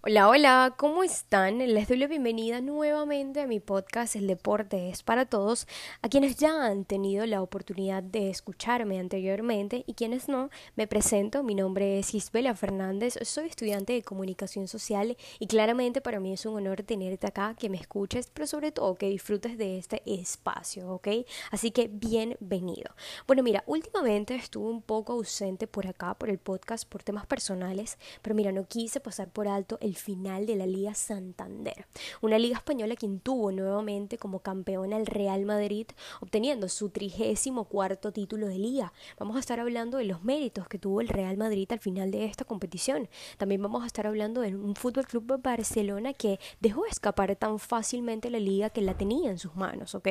Hola, 0.00 0.28
hola, 0.28 0.74
¿cómo 0.76 1.02
están? 1.02 1.58
Les 1.58 1.88
doy 1.88 1.96
la 1.96 2.06
bienvenida 2.06 2.60
nuevamente 2.60 3.40
a 3.40 3.48
mi 3.48 3.58
podcast 3.58 4.14
El 4.14 4.28
Deporte 4.28 4.90
es 4.90 5.02
para 5.02 5.26
Todos, 5.26 5.66
a 6.02 6.08
quienes 6.08 6.36
ya 6.36 6.66
han 6.66 6.84
tenido 6.84 7.26
la 7.26 7.42
oportunidad 7.42 8.04
de 8.04 8.30
escucharme 8.30 9.00
anteriormente 9.00 9.82
y 9.88 9.94
quienes 9.94 10.28
no, 10.28 10.50
me 10.76 10.86
presento, 10.86 11.42
mi 11.42 11.56
nombre 11.56 11.98
es 11.98 12.14
Isabela 12.14 12.54
Fernández, 12.54 13.18
soy 13.22 13.48
estudiante 13.48 13.92
de 13.92 14.04
comunicación 14.04 14.68
social 14.68 15.16
y 15.40 15.48
claramente 15.48 16.00
para 16.00 16.20
mí 16.20 16.32
es 16.32 16.46
un 16.46 16.54
honor 16.54 16.84
tenerte 16.84 17.26
acá, 17.26 17.56
que 17.58 17.68
me 17.68 17.78
escuches, 17.78 18.30
pero 18.32 18.46
sobre 18.46 18.70
todo 18.70 18.94
que 18.94 19.08
disfrutes 19.08 19.58
de 19.58 19.78
este 19.78 20.00
espacio, 20.06 20.92
¿ok? 20.92 21.08
Así 21.50 21.72
que 21.72 21.88
bienvenido. 21.88 22.94
Bueno, 23.26 23.42
mira, 23.42 23.64
últimamente 23.66 24.36
estuve 24.36 24.70
un 24.70 24.80
poco 24.80 25.14
ausente 25.14 25.66
por 25.66 25.88
acá, 25.88 26.14
por 26.14 26.30
el 26.30 26.38
podcast, 26.38 26.88
por 26.88 27.02
temas 27.02 27.26
personales, 27.26 27.98
pero 28.22 28.36
mira, 28.36 28.52
no 28.52 28.64
quise 28.68 29.00
pasar 29.00 29.28
por 29.28 29.48
alto 29.48 29.76
el 29.87 29.87
final 29.96 30.46
de 30.46 30.56
la 30.56 30.66
Liga 30.66 30.94
Santander, 30.94 31.86
una 32.20 32.38
liga 32.38 32.56
española 32.56 32.96
quien 32.96 33.20
tuvo 33.20 33.52
nuevamente 33.52 34.18
como 34.18 34.40
campeona 34.40 34.96
el 34.96 35.06
Real 35.06 35.44
Madrid, 35.44 35.86
obteniendo 36.20 36.68
su 36.68 36.90
trigésimo 36.90 37.64
cuarto 37.64 38.12
título 38.12 38.48
de 38.48 38.58
liga. 38.58 38.92
Vamos 39.18 39.36
a 39.36 39.40
estar 39.40 39.60
hablando 39.60 39.98
de 39.98 40.04
los 40.04 40.24
méritos 40.24 40.68
que 40.68 40.78
tuvo 40.78 41.00
el 41.00 41.08
Real 41.08 41.36
Madrid 41.36 41.70
al 41.72 41.80
final 41.80 42.10
de 42.10 42.24
esta 42.24 42.44
competición. 42.44 43.08
También 43.36 43.62
vamos 43.62 43.82
a 43.82 43.86
estar 43.86 44.06
hablando 44.06 44.40
de 44.40 44.54
un 44.54 44.74
Fútbol 44.74 45.06
Club 45.06 45.40
Barcelona 45.42 46.12
que 46.12 46.38
dejó 46.60 46.86
escapar 46.86 47.34
tan 47.36 47.58
fácilmente 47.58 48.30
la 48.30 48.38
liga 48.38 48.70
que 48.70 48.80
la 48.80 48.96
tenía 48.96 49.30
en 49.30 49.38
sus 49.38 49.54
manos, 49.56 49.94
¿ok? 49.94 50.08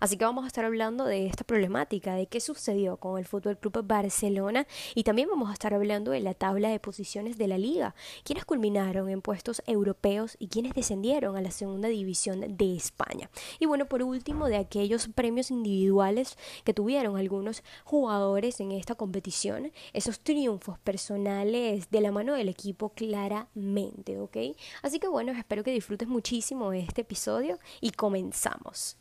Así 0.00 0.16
que 0.16 0.24
vamos 0.24 0.44
a 0.44 0.46
estar 0.46 0.64
hablando 0.64 1.04
de 1.04 1.26
esta 1.26 1.44
problemática, 1.44 2.14
de 2.14 2.26
qué 2.26 2.40
sucedió 2.40 2.96
con 2.96 3.18
el 3.18 3.24
Fútbol 3.24 3.58
Club 3.58 3.84
Barcelona 3.86 4.66
y 4.94 5.04
también 5.04 5.28
vamos 5.28 5.50
a 5.50 5.52
estar 5.52 5.74
hablando 5.74 6.10
de 6.10 6.20
la 6.20 6.34
tabla 6.34 6.68
de 6.68 6.80
posiciones 6.80 7.38
de 7.38 7.48
la 7.48 7.58
liga, 7.58 7.94
quienes 8.24 8.44
culminaron 8.44 9.08
en 9.08 9.13
puestos 9.20 9.62
europeos 9.66 10.36
y 10.38 10.48
quienes 10.48 10.74
descendieron 10.74 11.36
a 11.36 11.40
la 11.40 11.50
segunda 11.50 11.88
división 11.88 12.56
de 12.56 12.76
España. 12.76 13.30
Y 13.58 13.66
bueno, 13.66 13.86
por 13.86 14.02
último, 14.02 14.48
de 14.48 14.56
aquellos 14.56 15.08
premios 15.08 15.50
individuales 15.50 16.36
que 16.64 16.74
tuvieron 16.74 17.16
algunos 17.16 17.62
jugadores 17.84 18.60
en 18.60 18.72
esta 18.72 18.94
competición, 18.94 19.72
esos 19.92 20.20
triunfos 20.20 20.78
personales 20.78 21.90
de 21.90 22.00
la 22.00 22.12
mano 22.12 22.34
del 22.34 22.48
equipo 22.48 22.90
claramente, 22.90 24.18
¿ok? 24.18 24.36
Así 24.82 24.98
que 24.98 25.08
bueno, 25.08 25.32
espero 25.32 25.64
que 25.64 25.72
disfrutes 25.72 26.08
muchísimo 26.08 26.72
este 26.72 27.02
episodio 27.02 27.58
y 27.80 27.90
comenzamos. 27.90 28.96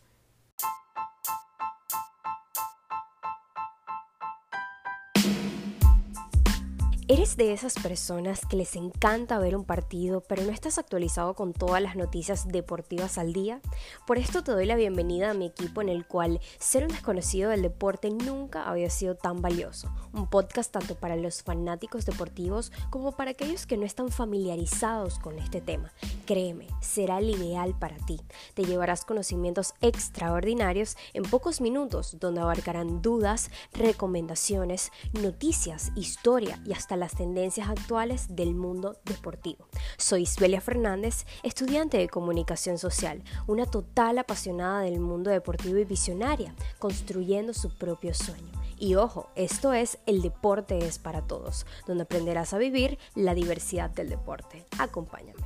¿Eres 7.09 7.35
de 7.35 7.51
esas 7.51 7.73
personas 7.73 8.45
que 8.45 8.55
les 8.55 8.77
encanta 8.77 9.37
ver 9.37 9.57
un 9.57 9.65
partido 9.65 10.21
pero 10.21 10.43
no 10.43 10.51
estás 10.51 10.77
actualizado 10.77 11.33
con 11.33 11.51
todas 11.51 11.81
las 11.81 11.97
noticias 11.97 12.47
deportivas 12.47 13.17
al 13.17 13.33
día? 13.33 13.59
Por 14.07 14.17
esto 14.17 14.41
te 14.41 14.53
doy 14.53 14.65
la 14.65 14.77
bienvenida 14.77 15.31
a 15.31 15.33
mi 15.33 15.47
equipo 15.47 15.81
en 15.81 15.89
el 15.89 16.07
cual 16.07 16.39
ser 16.59 16.83
un 16.83 16.91
desconocido 16.91 17.49
del 17.49 17.61
deporte 17.61 18.09
nunca 18.09 18.63
había 18.63 18.89
sido 18.89 19.15
tan 19.15 19.41
valioso. 19.41 19.93
Un 20.13 20.29
podcast 20.29 20.71
tanto 20.71 20.95
para 20.95 21.17
los 21.17 21.43
fanáticos 21.43 22.05
deportivos 22.05 22.71
como 22.89 23.11
para 23.11 23.31
aquellos 23.31 23.65
que 23.65 23.75
no 23.75 23.85
están 23.85 24.07
familiarizados 24.07 25.19
con 25.19 25.37
este 25.39 25.59
tema. 25.59 25.91
Créeme, 26.25 26.67
será 26.79 27.17
el 27.17 27.29
ideal 27.31 27.77
para 27.77 27.97
ti. 27.97 28.21
Te 28.53 28.63
llevarás 28.63 29.03
conocimientos 29.03 29.73
extraordinarios 29.81 30.95
en 31.13 31.23
pocos 31.23 31.59
minutos 31.59 32.17
donde 32.21 32.39
abarcarán 32.39 33.01
dudas, 33.01 33.51
recomendaciones, 33.73 34.93
noticias, 35.11 35.91
historia 35.95 36.61
y 36.65 36.71
hasta 36.71 36.92
la 36.97 37.03
las 37.03 37.15
tendencias 37.15 37.69
actuales 37.69 38.35
del 38.35 38.55
mundo 38.55 38.95
deportivo. 39.03 39.67
Soy 39.97 40.21
Isbelia 40.21 40.61
Fernández, 40.61 41.25
estudiante 41.43 41.97
de 41.97 42.07
comunicación 42.07 42.77
social, 42.77 43.21
una 43.45 43.65
total 43.65 44.19
apasionada 44.19 44.79
del 44.81 45.01
mundo 45.01 45.29
deportivo 45.29 45.77
y 45.79 45.83
visionaria, 45.83 46.55
construyendo 46.79 47.53
su 47.53 47.77
propio 47.77 48.13
sueño. 48.13 48.51
Y 48.79 48.95
ojo, 48.95 49.27
esto 49.35 49.73
es 49.73 49.97
El 50.05 50.21
Deporte 50.21 50.77
es 50.77 50.97
para 50.97 51.21
Todos, 51.21 51.65
donde 51.87 52.03
aprenderás 52.03 52.53
a 52.53 52.57
vivir 52.57 52.97
la 53.15 53.33
diversidad 53.33 53.89
del 53.89 54.09
deporte. 54.09 54.65
Acompáñame. 54.79 55.43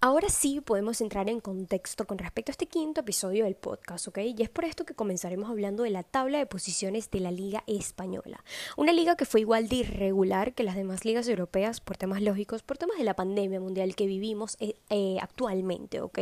Ahora 0.00 0.28
sí 0.28 0.60
podemos 0.60 1.00
entrar 1.00 1.28
en 1.28 1.40
contexto 1.40 2.06
con 2.06 2.18
respecto 2.18 2.50
a 2.50 2.52
este 2.52 2.66
quinto 2.66 3.00
episodio 3.00 3.46
del 3.46 3.56
podcast, 3.56 4.06
¿ok? 4.06 4.18
Y 4.18 4.42
es 4.44 4.48
por 4.48 4.64
esto 4.64 4.86
que 4.86 4.94
comenzaremos 4.94 5.50
hablando 5.50 5.82
de 5.82 5.90
la 5.90 6.04
tabla 6.04 6.38
de 6.38 6.46
posiciones 6.46 7.10
de 7.10 7.18
la 7.18 7.32
Liga 7.32 7.64
Española. 7.66 8.44
Una 8.76 8.92
liga 8.92 9.16
que 9.16 9.24
fue 9.24 9.40
igual 9.40 9.68
de 9.68 9.74
irregular 9.74 10.54
que 10.54 10.62
las 10.62 10.76
demás 10.76 11.04
ligas 11.04 11.26
europeas 11.26 11.80
por 11.80 11.96
temas 11.96 12.22
lógicos, 12.22 12.62
por 12.62 12.78
temas 12.78 12.96
de 12.96 13.02
la 13.02 13.16
pandemia 13.16 13.58
mundial 13.58 13.96
que 13.96 14.06
vivimos 14.06 14.56
eh, 14.60 14.76
eh, 14.88 15.16
actualmente, 15.20 16.00
¿ok? 16.00 16.20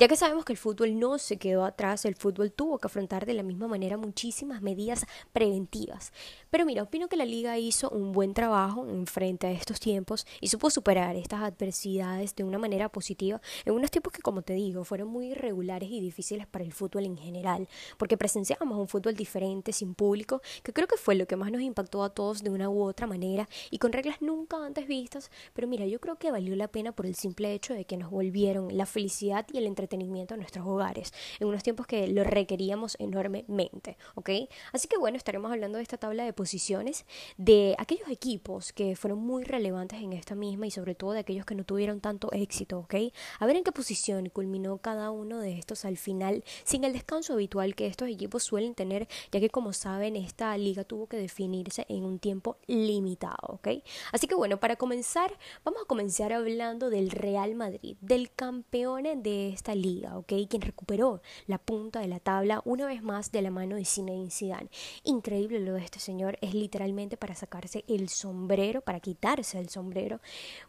Ya 0.00 0.08
que 0.08 0.16
sabemos 0.16 0.46
que 0.46 0.54
el 0.54 0.56
fútbol 0.56 0.98
no 0.98 1.18
se 1.18 1.36
quedó 1.36 1.62
atrás, 1.62 2.06
el 2.06 2.14
fútbol 2.14 2.50
tuvo 2.52 2.78
que 2.78 2.86
afrontar 2.86 3.26
de 3.26 3.34
la 3.34 3.42
misma 3.42 3.68
manera 3.68 3.98
muchísimas 3.98 4.62
medidas 4.62 5.04
preventivas. 5.34 6.14
Pero 6.48 6.64
mira, 6.64 6.82
opino 6.84 7.06
que 7.06 7.18
la 7.18 7.26
liga 7.26 7.58
hizo 7.58 7.90
un 7.90 8.12
buen 8.12 8.32
trabajo 8.32 8.88
en 8.88 9.06
frente 9.06 9.48
a 9.48 9.50
estos 9.50 9.78
tiempos 9.78 10.26
y 10.40 10.48
supo 10.48 10.70
superar 10.70 11.16
estas 11.16 11.42
adversidades 11.42 12.34
de 12.34 12.44
una 12.44 12.56
manera 12.56 12.88
positiva 12.88 13.42
en 13.66 13.74
unos 13.74 13.90
tiempos 13.90 14.14
que, 14.14 14.22
como 14.22 14.40
te 14.40 14.54
digo, 14.54 14.84
fueron 14.84 15.08
muy 15.08 15.32
irregulares 15.32 15.90
y 15.90 16.00
difíciles 16.00 16.46
para 16.46 16.64
el 16.64 16.72
fútbol 16.72 17.04
en 17.04 17.18
general, 17.18 17.68
porque 17.98 18.16
presenciábamos 18.16 18.78
un 18.78 18.88
fútbol 18.88 19.14
diferente, 19.14 19.70
sin 19.74 19.94
público, 19.94 20.40
que 20.62 20.72
creo 20.72 20.88
que 20.88 20.96
fue 20.96 21.14
lo 21.14 21.26
que 21.26 21.36
más 21.36 21.52
nos 21.52 21.60
impactó 21.60 22.04
a 22.04 22.14
todos 22.14 22.42
de 22.42 22.48
una 22.48 22.70
u 22.70 22.84
otra 22.84 23.06
manera 23.06 23.50
y 23.70 23.76
con 23.76 23.92
reglas 23.92 24.22
nunca 24.22 24.64
antes 24.64 24.88
vistas. 24.88 25.30
Pero 25.52 25.68
mira, 25.68 25.84
yo 25.84 26.00
creo 26.00 26.16
que 26.16 26.30
valió 26.30 26.56
la 26.56 26.68
pena 26.68 26.92
por 26.92 27.04
el 27.04 27.16
simple 27.16 27.52
hecho 27.52 27.74
de 27.74 27.84
que 27.84 27.98
nos 27.98 28.10
volvieron 28.10 28.74
la 28.74 28.86
felicidad 28.86 29.44
y 29.52 29.58
el 29.58 29.66
entretenimiento 29.66 29.89
entretenimiento 29.90 30.34
en 30.34 30.40
nuestros 30.40 30.66
hogares, 30.66 31.12
en 31.40 31.48
unos 31.48 31.64
tiempos 31.64 31.86
que 31.86 32.06
lo 32.06 32.22
requeríamos 32.22 32.96
enormemente, 33.00 33.96
¿ok? 34.14 34.30
Así 34.72 34.86
que 34.86 34.96
bueno, 34.96 35.16
estaremos 35.16 35.50
hablando 35.50 35.78
de 35.78 35.82
esta 35.82 35.98
tabla 35.98 36.24
de 36.24 36.32
posiciones, 36.32 37.04
de 37.36 37.74
aquellos 37.76 38.08
equipos 38.08 38.72
que 38.72 38.94
fueron 38.94 39.18
muy 39.18 39.42
relevantes 39.42 40.00
en 40.00 40.12
esta 40.12 40.36
misma 40.36 40.68
y 40.68 40.70
sobre 40.70 40.94
todo 40.94 41.12
de 41.12 41.20
aquellos 41.20 41.44
que 41.44 41.56
no 41.56 41.64
tuvieron 41.64 42.00
tanto 42.00 42.30
éxito, 42.32 42.78
¿ok? 42.78 42.94
A 43.40 43.46
ver 43.46 43.56
en 43.56 43.64
qué 43.64 43.72
posición 43.72 44.28
culminó 44.28 44.78
cada 44.78 45.10
uno 45.10 45.40
de 45.40 45.58
estos 45.58 45.84
al 45.84 45.96
final, 45.96 46.44
sin 46.62 46.84
el 46.84 46.92
descanso 46.92 47.32
habitual 47.32 47.74
que 47.74 47.86
estos 47.86 48.08
equipos 48.08 48.44
suelen 48.44 48.74
tener, 48.74 49.08
ya 49.32 49.40
que 49.40 49.50
como 49.50 49.72
saben, 49.72 50.14
esta 50.14 50.56
liga 50.56 50.84
tuvo 50.84 51.08
que 51.08 51.16
definirse 51.16 51.84
en 51.88 52.04
un 52.04 52.20
tiempo 52.20 52.58
limitado, 52.68 53.38
¿ok? 53.48 53.68
Así 54.12 54.28
que 54.28 54.36
bueno, 54.36 54.60
para 54.60 54.76
comenzar, 54.76 55.36
vamos 55.64 55.82
a 55.82 55.86
comenzar 55.86 56.32
hablando 56.32 56.90
del 56.90 57.10
Real 57.10 57.56
Madrid, 57.56 57.96
del 58.00 58.30
campeón 58.30 59.00
de 59.00 59.48
esta 59.48 59.69
liga, 59.74 60.18
¿ok? 60.18 60.32
Quien 60.48 60.62
recuperó 60.62 61.22
la 61.46 61.58
punta 61.58 62.00
de 62.00 62.08
la 62.08 62.20
tabla 62.20 62.62
una 62.64 62.86
vez 62.86 63.02
más 63.02 63.32
de 63.32 63.42
la 63.42 63.50
mano 63.50 63.76
de 63.76 63.84
Zinedine 63.84 64.30
Zidane. 64.30 64.70
Increíble 65.04 65.60
lo 65.60 65.74
de 65.74 65.84
este 65.84 65.98
señor, 66.00 66.38
es 66.40 66.54
literalmente 66.54 67.16
para 67.16 67.34
sacarse 67.34 67.84
el 67.88 68.08
sombrero, 68.08 68.80
para 68.80 69.00
quitarse 69.00 69.58
el 69.58 69.68
sombrero, 69.68 70.20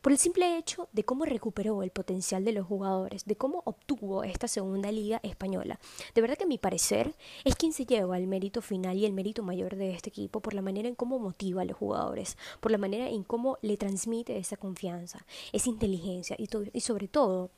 por 0.02 0.12
el 0.12 0.18
simple 0.18 0.58
hecho 0.58 0.90
de 0.92 1.04
cómo 1.04 1.26
recuperó 1.26 1.84
el 1.84 1.92
potencial 1.92 2.46
de 2.46 2.54
los 2.54 2.66
jugadores, 2.66 3.26
de 3.26 3.36
cómo 3.36 3.62
obtuvo 3.66 4.24
esta 4.24 4.48
segunda 4.48 4.92
liga 4.92 5.20
española. 5.24 5.80
De 6.16 6.22
verdad 6.22 6.38
que 6.38 6.46
mi 6.46 6.58
parecer 6.58 7.16
es 7.44 7.56
quien 7.56 7.74
se 7.74 7.86
lleva 7.86 8.18
el 8.18 8.28
mérito 8.28 8.62
final 8.62 8.98
y 8.98 9.06
el 9.06 9.14
mérito 9.14 9.44
mayor 9.44 9.76
de 9.76 9.94
este 9.94 10.10
equipo 10.10 10.40
por 10.40 10.54
la 10.54 10.62
manera 10.62 10.88
en 10.88 10.96
cómo 10.96 11.20
motiva 11.20 11.62
a 11.62 11.66
los 11.66 11.78
jugadores, 11.78 12.38
por 12.60 12.72
la 12.72 12.78
manera 12.78 13.10
en 13.10 13.24
cómo 13.24 13.58
le 13.62 13.78
transmite 13.78 14.38
esa 14.38 14.58
confianza, 14.58 15.26
esa 15.52 15.70
inteligencia 15.70 16.36
y 16.38 16.82
sobre 16.82 17.08
todo 17.08 17.52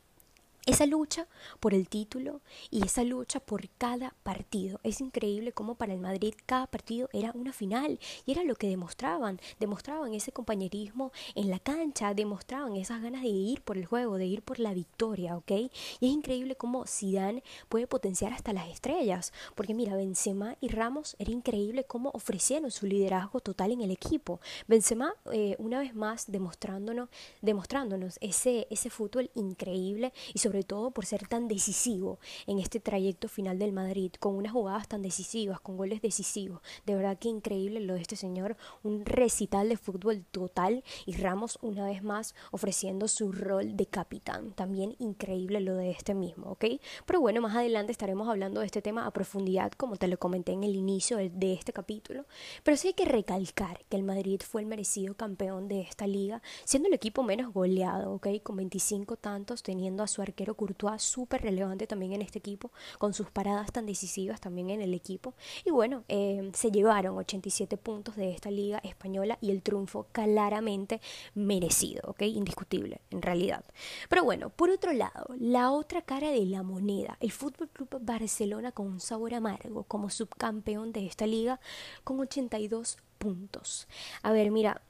esa 0.66 0.85
lucha 0.85 1.28
por 1.59 1.74
el 1.74 1.90
título 1.90 2.41
y 2.72 2.85
esa 2.85 3.03
lucha 3.03 3.40
por 3.40 3.68
cada 3.78 4.16
partido. 4.24 4.79
Es 4.84 5.01
increíble 5.01 5.51
cómo 5.51 5.75
para 5.75 5.94
el 5.94 6.00
Madrid 6.00 6.34
cada 6.46 6.68
partido 6.68 7.09
era 7.12 7.31
una 7.34 7.51
final 7.51 8.00
y 8.25 8.31
era 8.31 8.44
lo 8.44 8.56
que 8.56 8.69
demostraban. 8.69 9.40
Demostraban 9.59 10.13
ese 10.13 10.31
compañerismo 10.31 11.11
en 11.35 11.49
la 11.49 11.59
cancha, 11.59 12.14
demostraban 12.14 12.76
esas 12.76 13.02
ganas 13.02 13.23
de 13.23 13.29
ir 13.29 13.61
por 13.61 13.78
el 13.78 13.85
juego, 13.85 14.17
de 14.17 14.26
ir 14.26 14.41
por 14.41 14.59
la 14.59 14.73
victoria, 14.73 15.35
¿ok? 15.35 15.52
Y 15.52 15.70
es 16.08 16.14
increíble 16.14 16.55
cómo 16.55 16.85
Zidane 16.88 17.43
puede 17.67 17.88
potenciar 17.88 18.32
hasta 18.32 18.53
las 18.53 18.70
estrellas. 18.70 19.34
Porque 19.55 19.73
mira, 19.73 19.96
Benzema 19.96 20.55
y 20.61 20.70
Ramos 20.70 21.16
era 21.20 21.32
increíble 21.32 21.84
cómo 21.84 22.09
ofrecieron 22.14 22.72
su 22.72 22.85
liderazgo 22.85 23.41
total 23.41 23.72
en 23.72 23.82
el 23.82 23.91
equipo. 23.91 24.40
Benzema, 24.67 25.14
eh, 25.32 25.55
una 25.59 25.79
vez 25.79 25.93
más, 25.93 26.32
demostrándonos, 26.32 27.09
demostrándonos 27.41 28.17
ese, 28.22 28.67
ese 28.70 28.90
fútbol 28.90 29.29
increíble 29.35 30.14
y 30.34 30.40
sobre 30.40 30.53
sobre 30.53 30.64
todo 30.64 30.91
por 30.91 31.08
ser 31.08 31.28
tan 31.28 31.47
decisivo 31.47 32.20
en 32.46 32.59
este 32.59 32.79
trayecto 32.79 33.28
final 33.28 33.58
del 33.58 33.73
Madrid, 33.73 34.11
con 34.20 34.35
unas 34.35 34.52
jugadas 34.52 34.88
tan 34.88 35.02
decisivas, 35.02 35.59
con 35.59 35.78
goles 35.78 36.00
decisivos. 36.00 36.61
De 36.85 36.94
verdad 36.94 37.17
que 37.17 37.28
increíble 37.28 37.79
lo 37.79 37.96
de 37.96 38.02
este 38.02 38.16
señor, 38.16 38.55
un 38.84 39.03
recital 39.03 39.67
de 39.67 39.78
fútbol 39.78 40.23
total 40.29 40.84
y 41.08 41.14
Ramos 41.14 41.58
una 41.64 41.88
vez 41.88 42.03
más 42.03 42.35
ofreciendo 42.52 43.08
su 43.08 43.32
rol 43.32 43.76
de 43.76 43.88
capitán. 43.88 44.52
También 44.52 44.96
increíble 45.00 45.59
lo 45.59 45.73
de 45.73 45.90
este 45.90 46.14
mismo, 46.14 46.52
¿ok? 46.52 46.66
Pero 47.08 47.20
bueno, 47.20 47.41
más 47.41 47.55
adelante 47.55 47.91
estaremos 47.91 48.29
hablando 48.29 48.59
de 48.59 48.67
este 48.67 48.84
tema 48.84 49.08
a 49.08 49.11
profundidad, 49.11 49.72
como 49.72 49.96
te 49.96 50.08
lo 50.08 50.20
comenté 50.20 50.52
en 50.52 50.64
el 50.64 50.76
inicio 50.76 51.17
de 51.17 51.53
este 51.53 51.73
capítulo. 51.73 52.26
Pero 52.61 52.78
sí 52.78 52.90
hay 52.90 52.94
que 52.94 53.05
recalcar 53.05 53.84
que 53.90 53.97
el 53.97 54.03
Madrid 54.03 54.41
fue 54.47 54.61
el 54.61 54.67
merecido 54.67 55.16
campeón 55.16 55.67
de 55.67 55.82
esta 55.82 56.05
liga, 56.05 56.44
siendo 56.64 56.90
el 56.90 56.94
equipo 56.94 57.23
menos 57.23 57.52
goleado, 57.52 58.14
¿ok? 58.14 58.28
Con 58.44 58.58
25 58.58 59.17
tantos, 59.17 59.64
teniendo 59.64 60.03
a 60.03 60.08
su 60.08 60.22
arquero 60.22 60.42
Courtois 60.51 61.01
súper 61.01 61.41
relevante 61.41 61.87
también 61.87 62.13
en 62.13 62.22
este 62.22 62.40
equipo, 62.40 62.72
con 62.97 63.13
sus 63.13 63.31
paradas 63.31 63.72
tan 63.72 63.85
decisivas 63.85 64.41
también 64.41 64.69
en 64.69 64.81
el 64.81 64.93
equipo. 64.93 65.34
Y 65.66 65.72
bueno, 65.72 66.03
eh, 66.09 66.51
se 66.53 66.72
llevaron 66.72 67.17
87 67.17 67.78
puntos 67.78 68.16
de 68.16 68.31
esta 68.31 68.51
liga 68.51 68.79
española 68.84 69.37
y 69.41 69.51
el 69.51 69.61
triunfo 69.61 70.07
claramente 70.11 70.99
merecido, 71.34 72.01
¿ok? 72.09 72.23
Indiscutible, 72.23 73.01
en 73.09 73.22
realidad. 73.22 73.63
Pero 74.09 74.23
bueno, 74.23 74.49
por 74.49 74.69
otro 74.69 74.91
lado, 74.91 75.28
la 75.40 75.72
otra 75.72 76.01
cara 76.01 76.29
de 76.29 76.45
la 76.45 76.63
moneda, 76.63 77.17
el 77.19 77.31
Fútbol 77.31 77.69
Club 77.69 77.99
Barcelona 78.01 78.72
con 78.72 78.87
un 78.87 78.99
sabor 78.99 79.34
amargo 79.34 79.84
como 79.84 80.09
subcampeón 80.09 80.91
de 80.91 81.05
esta 81.05 81.25
liga 81.25 81.59
con 82.03 82.19
82 82.19 82.97
puntos. 83.17 83.87
A 84.22 84.31
ver, 84.31 84.51
mira, 84.51 84.81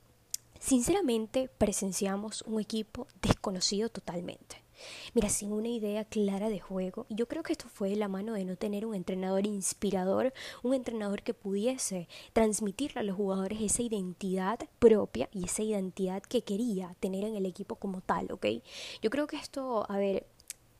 sinceramente 0.59 1.49
presenciamos 1.57 2.41
un 2.43 2.59
equipo 2.59 3.07
desconocido 3.21 3.89
totalmente. 3.89 4.62
Mira, 5.13 5.29
sin 5.29 5.51
una 5.51 5.67
idea 5.67 6.05
clara 6.05 6.49
de 6.49 6.59
juego, 6.59 7.05
yo 7.09 7.27
creo 7.27 7.43
que 7.43 7.53
esto 7.53 7.67
fue 7.67 7.89
de 7.89 7.95
la 7.95 8.07
mano 8.07 8.33
de 8.33 8.45
no 8.45 8.55
tener 8.55 8.85
un 8.85 8.95
entrenador 8.95 9.45
inspirador, 9.45 10.33
un 10.61 10.73
entrenador 10.73 11.23
que 11.23 11.33
pudiese 11.33 12.07
transmitirle 12.33 13.01
a 13.01 13.03
los 13.03 13.15
jugadores 13.15 13.61
esa 13.61 13.81
identidad 13.81 14.59
propia 14.79 15.29
y 15.31 15.45
esa 15.45 15.63
identidad 15.63 16.23
que 16.23 16.43
quería 16.43 16.95
tener 16.99 17.23
en 17.23 17.35
el 17.35 17.45
equipo 17.45 17.75
como 17.75 18.01
tal, 18.01 18.31
¿ok? 18.31 18.45
Yo 19.01 19.09
creo 19.09 19.27
que 19.27 19.37
esto, 19.37 19.85
a 19.89 19.97
ver, 19.97 20.25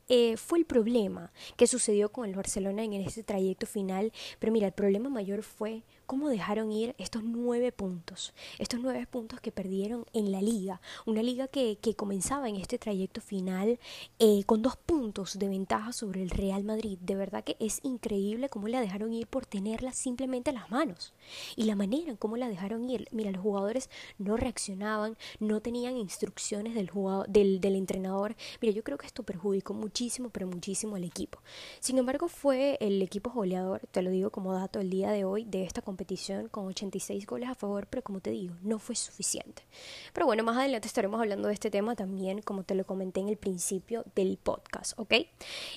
eh, 0.09 0.35
fue 0.37 0.59
el 0.59 0.65
problema 0.65 1.31
que 1.55 1.67
sucedió 1.67 2.11
con 2.11 2.25
el 2.25 2.35
Barcelona 2.35 2.83
en 2.83 2.93
ese 2.93 3.23
trayecto 3.23 3.65
final, 3.65 4.11
pero 4.39 4.51
mira, 4.51 4.67
el 4.67 4.73
problema 4.73 5.09
mayor 5.09 5.43
fue 5.43 5.83
cómo 6.05 6.29
dejaron 6.29 6.71
ir 6.71 6.95
estos 6.97 7.23
nueve 7.23 7.71
puntos, 7.71 8.33
estos 8.59 8.79
nueve 8.79 9.07
puntos 9.07 9.41
que 9.41 9.51
perdieron 9.51 10.05
en 10.13 10.31
la 10.31 10.41
liga, 10.41 10.81
una 11.05 11.23
liga 11.23 11.47
que, 11.47 11.77
que 11.81 11.95
comenzaba 11.95 12.49
en 12.49 12.57
este 12.57 12.77
trayecto 12.77 13.21
final 13.21 13.79
eh, 14.19 14.43
con 14.45 14.61
dos 14.61 14.77
puntos 14.77 15.39
de 15.39 15.47
ventaja 15.47 15.93
sobre 15.93 16.21
el 16.21 16.29
Real 16.29 16.63
Madrid. 16.63 16.97
De 17.01 17.15
verdad 17.15 17.43
que 17.43 17.55
es 17.59 17.79
increíble 17.83 18.49
cómo 18.49 18.67
la 18.67 18.81
dejaron 18.81 19.13
ir 19.13 19.27
por 19.27 19.45
tenerla 19.45 19.91
simplemente 19.93 20.51
en 20.51 20.57
las 20.57 20.69
manos 20.69 21.13
y 21.55 21.63
la 21.63 21.75
manera 21.75 22.11
en 22.11 22.17
cómo 22.17 22.37
la 22.37 22.47
dejaron 22.47 22.89
ir. 22.89 23.07
Mira, 23.11 23.31
los 23.31 23.41
jugadores 23.41 23.89
no 24.17 24.37
reaccionaban, 24.37 25.17
no 25.39 25.61
tenían 25.61 25.97
instrucciones 25.97 26.75
del, 26.75 26.89
jugador, 26.89 27.27
del, 27.29 27.63
entrenador. 27.75 28.35
Mira, 28.61 28.73
yo 28.73 28.83
creo 28.83 28.97
que 28.97 29.07
esto 29.07 29.23
perjudicó 29.23 29.73
muchísimo, 29.73 30.29
pero 30.29 30.47
muchísimo 30.47 30.95
al 30.95 31.03
equipo. 31.03 31.39
Sin 31.79 31.97
embargo, 31.97 32.27
fue 32.27 32.77
el 32.79 33.01
equipo 33.01 33.31
goleador, 33.31 33.81
te 33.91 34.01
lo 34.01 34.11
digo 34.11 34.29
como 34.29 34.53
dato 34.53 34.79
el 34.79 34.89
día 34.89 35.11
de 35.11 35.25
hoy, 35.25 35.45
de 35.45 35.63
esta 35.63 35.81
competición 35.81 36.02
competición 36.03 36.49
con 36.49 36.67
86 36.67 37.25
goles 37.25 37.47
a 37.47 37.55
favor, 37.55 37.87
pero 37.87 38.03
como 38.03 38.19
te 38.19 38.29
digo, 38.29 38.55
no 38.61 38.77
fue 38.77 38.93
suficiente. 38.93 39.63
Pero 40.11 40.25
bueno, 40.25 40.43
más 40.43 40.57
adelante 40.57 40.85
estaremos 40.85 41.21
hablando 41.21 41.47
de 41.47 41.53
este 41.53 41.71
tema 41.71 41.95
también, 41.95 42.41
como 42.41 42.63
te 42.63 42.75
lo 42.75 42.85
comenté 42.85 43.21
en 43.21 43.29
el 43.29 43.37
principio 43.37 44.03
del 44.13 44.35
podcast, 44.35 44.99
¿ok? 44.99 45.13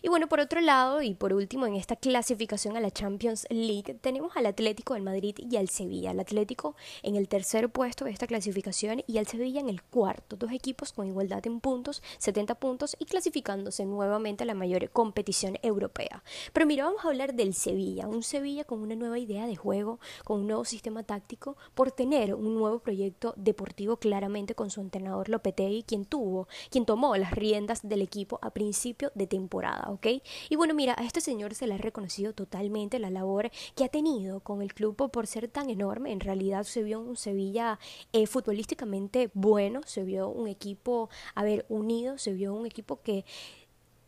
Y 0.02 0.08
bueno, 0.08 0.26
por 0.26 0.40
otro 0.40 0.61
lado, 0.61 1.00
y 1.00 1.14
por 1.14 1.32
último, 1.32 1.64
en 1.67 1.76
esta 1.76 1.94
clasificación 1.94 2.76
a 2.76 2.81
la 2.81 2.90
Champions 2.90 3.46
League, 3.50 3.94
tenemos 4.00 4.37
al 4.37 4.46
Atlético 4.46 4.94
del 4.94 5.05
Madrid 5.05 5.37
y 5.38 5.56
al 5.58 5.69
Sevilla. 5.69 6.11
El 6.11 6.19
Atlético 6.19 6.75
en 7.05 7.14
el 7.14 7.29
tercer 7.29 7.70
puesto 7.70 8.05
de 8.05 8.11
esta 8.11 8.26
clasificación 8.26 9.05
y 9.06 9.19
al 9.19 9.29
Sevilla 9.29 9.61
en 9.61 9.69
el 9.69 9.81
cuarto. 9.81 10.34
Dos 10.34 10.50
equipos 10.50 10.93
con 10.93 11.06
igualdad 11.06 11.46
en 11.46 11.61
puntos, 11.61 12.02
70 12.19 12.56
puntos 12.56 12.96
y 12.99 13.05
clasificándose 13.05 13.87
nuevamente 13.87 14.43
a 14.43 14.46
la 14.46 14.55
mayor 14.55 14.90
competición 14.90 15.56
europea. 15.62 16.25
Pero 16.52 16.67
mira, 16.67 16.87
vamos 16.87 17.05
a 17.05 17.08
hablar 17.08 17.34
del 17.34 17.55
Sevilla, 17.55 18.08
un 18.08 18.25
Sevilla 18.25 18.64
con 18.64 18.81
una 18.81 18.96
nueva 18.96 19.20
idea 19.20 19.46
de 19.46 19.55
juego, 19.55 20.00
con 20.25 20.41
un 20.41 20.47
nuevo 20.47 20.64
sistema 20.64 21.03
táctico, 21.03 21.56
por 21.75 21.93
tener 21.93 22.35
un 22.35 22.55
nuevo 22.55 22.79
proyecto 22.79 23.35
deportivo 23.37 23.97
claramente 23.97 24.55
con 24.55 24.70
su 24.70 24.81
entrenador 24.81 25.29
Lopetegui, 25.29 25.82
quien 25.82 26.05
tuvo, 26.05 26.49
quien 26.70 26.85
tomó 26.85 27.17
las 27.17 27.32
riendas 27.32 27.87
del 27.87 28.03
equipo 28.03 28.38
a 28.43 28.50
principio 28.50 29.11
de 29.14 29.26
temporada, 29.26 29.91
¿ok? 29.91 30.06
Y 30.49 30.56
bueno, 30.56 30.75
mira, 30.75 30.94
a 30.99 31.05
este 31.05 31.20
señor 31.20 31.55
se 31.55 31.67
le 31.67 31.75
ha 31.75 31.79
reconocido 31.79 32.32
totalmente 32.32 32.99
la 32.99 33.11
labor 33.11 33.50
que 33.75 33.85
ha 33.85 33.88
tenido 33.88 34.41
con 34.41 34.62
el 34.62 34.75
club 34.75 35.11
por 35.11 35.26
ser 35.26 35.49
tan 35.49 35.70
enorme. 35.70 36.12
En 36.12 36.20
realidad 36.20 36.64
se 36.64 36.82
vio 36.82 37.00
un 37.00 37.17
Sevilla 37.17 37.79
eh, 38.12 38.26
futbolísticamente 38.26 39.31
bueno, 39.35 39.81
se 39.87 40.05
vio 40.05 40.29
un 40.29 40.49
equipo, 40.49 41.08
a 41.35 41.43
ver, 41.43 41.67
unido, 41.69 42.19
se 42.19 42.32
vio 42.32 42.55
un 42.55 42.67
equipo 42.67 43.00
que 43.03 43.25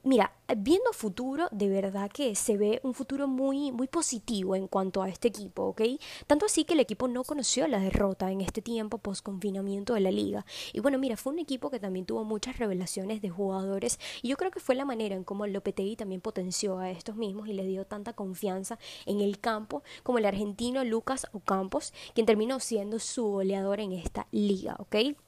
Mira, 0.08 0.32
viendo 0.56 0.90
futuro, 0.94 1.48
de 1.50 1.68
verdad 1.68 2.10
que 2.10 2.34
se 2.34 2.56
ve 2.56 2.80
un 2.82 2.94
futuro 2.94 3.28
muy, 3.28 3.72
muy 3.72 3.88
positivo 3.88 4.56
en 4.56 4.66
cuanto 4.66 5.02
a 5.02 5.10
este 5.10 5.28
equipo, 5.28 5.64
¿ok? 5.64 5.82
Tanto 6.26 6.46
así 6.46 6.64
que 6.64 6.72
el 6.72 6.80
equipo 6.80 7.08
no 7.08 7.24
conoció 7.24 7.68
la 7.68 7.78
derrota 7.78 8.32
en 8.32 8.40
este 8.40 8.62
tiempo 8.62 8.96
post 8.96 9.22
confinamiento 9.22 9.92
de 9.92 10.00
la 10.00 10.10
liga. 10.10 10.46
Y 10.72 10.80
bueno, 10.80 10.98
mira, 10.98 11.18
fue 11.18 11.34
un 11.34 11.40
equipo 11.40 11.68
que 11.68 11.78
también 11.78 12.06
tuvo 12.06 12.24
muchas 12.24 12.56
revelaciones 12.56 13.20
de 13.20 13.28
jugadores 13.28 14.00
y 14.22 14.28
yo 14.28 14.38
creo 14.38 14.50
que 14.50 14.60
fue 14.60 14.74
la 14.74 14.86
manera 14.86 15.14
en 15.14 15.24
cómo 15.24 15.46
Lopetegui 15.46 15.96
también 15.96 16.22
potenció 16.22 16.78
a 16.78 16.90
estos 16.90 17.16
mismos 17.16 17.46
y 17.46 17.52
le 17.52 17.66
dio 17.66 17.84
tanta 17.84 18.14
confianza 18.14 18.78
en 19.04 19.20
el 19.20 19.38
campo 19.40 19.82
como 20.04 20.16
el 20.16 20.24
argentino 20.24 20.84
Lucas 20.84 21.26
Ocampos, 21.32 21.92
quien 22.14 22.24
terminó 22.24 22.60
siendo 22.60 22.98
su 22.98 23.26
goleador 23.26 23.78
en 23.80 23.92
esta 23.92 24.26
liga, 24.30 24.74
¿ok? 24.78 25.18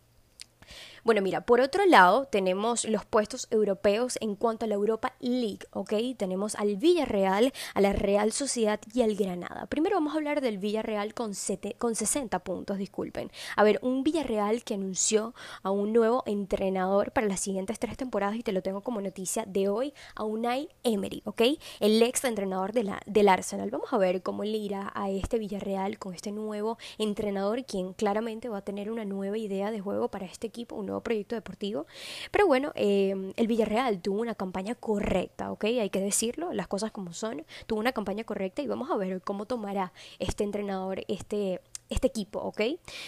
Bueno, 1.03 1.23
mira, 1.23 1.41
por 1.41 1.61
otro 1.61 1.87
lado 1.87 2.27
tenemos 2.27 2.85
los 2.85 3.07
puestos 3.07 3.47
europeos 3.51 4.19
en 4.21 4.37
cuanto 4.37 4.67
a 4.67 4.69
la 4.69 4.75
Europa 4.75 5.15
League, 5.21 5.61
¿ok? 5.73 5.95
Tenemos 6.19 6.55
al 6.57 6.77
Villarreal, 6.77 7.53
a 7.75 7.81
la 7.81 7.95
Real 7.95 8.33
Sociedad 8.33 8.81
y 8.93 9.01
al 9.01 9.15
Granada. 9.15 9.67
Primero 9.67 9.97
vamos 9.97 10.13
a 10.13 10.19
hablar 10.19 10.43
del 10.43 10.59
Villarreal 10.59 11.15
con, 11.15 11.33
con 11.79 11.95
60 11.95 12.39
puntos, 12.41 12.77
disculpen. 12.77 13.31
A 13.57 13.65
ver, 13.65 13.79
un 13.83 14.03
Villarreal 14.03 14.63
que 14.63 14.75
anunció 14.75 15.35
a 15.63 15.71
un 15.71 15.95
nuevo 15.95 16.23
entrenador 16.27 17.13
para 17.13 17.27
las 17.27 17.41
siguientes 17.41 17.79
tres 17.79 17.97
temporadas 17.97 18.37
y 18.37 18.43
te 18.43 18.53
lo 18.53 18.61
tengo 18.63 18.83
como 18.83 19.01
noticia 19.01 19.45
de 19.47 19.69
hoy, 19.69 19.95
a 20.15 20.25
Unai 20.25 20.69
Emery, 20.83 21.23
¿ok? 21.25 21.43
El 21.81 22.03
ex 22.03 22.25
entrenador 22.25 22.73
de 22.73 22.85
la, 22.85 23.01
del 23.07 23.29
Arsenal. 23.29 23.71
Vamos 23.71 23.93
a 23.93 23.99
ver 23.99 24.23
cómo 24.23 24.45
le 24.45 24.59
irá 24.59 24.93
a 24.95 25.09
este 25.09 25.39
Villarreal 25.39 25.99
con 25.99 26.15
este 26.15 26.31
nuevo 26.31 26.77
entrenador, 26.99 27.65
quien 27.65 27.95
claramente 27.95 28.51
va 28.51 28.59
a 28.59 28.65
tener 28.65 28.91
una 28.91 29.07
nueva 29.07 29.39
idea 29.39 29.71
de 29.71 29.81
juego 29.81 30.09
para 30.09 30.27
este 30.27 30.47
equipo, 30.47 30.77
un 30.77 30.90
nuevo 30.91 31.03
proyecto 31.03 31.35
deportivo. 31.35 31.87
Pero 32.31 32.47
bueno, 32.47 32.73
eh, 32.75 33.33
el 33.37 33.47
Villarreal 33.47 34.01
tuvo 34.01 34.21
una 34.21 34.35
campaña 34.35 34.75
correcta, 34.75 35.51
¿ok? 35.53 35.65
Hay 35.65 35.91
que 35.91 36.01
decirlo, 36.01 36.53
las 36.53 36.69
cosas 36.69 36.93
como 36.93 37.13
son. 37.13 37.45
Tuvo 37.67 37.81
una 37.81 37.93
campaña 37.93 38.25
correcta 38.25 38.63
y 38.63 38.67
vamos 38.67 38.91
a 38.91 38.97
ver 38.97 39.23
cómo 39.23 39.47
tomará 39.47 39.93
este 40.19 40.45
entrenador 40.45 41.05
este 41.09 41.61
este 41.91 42.07
equipo, 42.07 42.39
¿ok? 42.39 42.61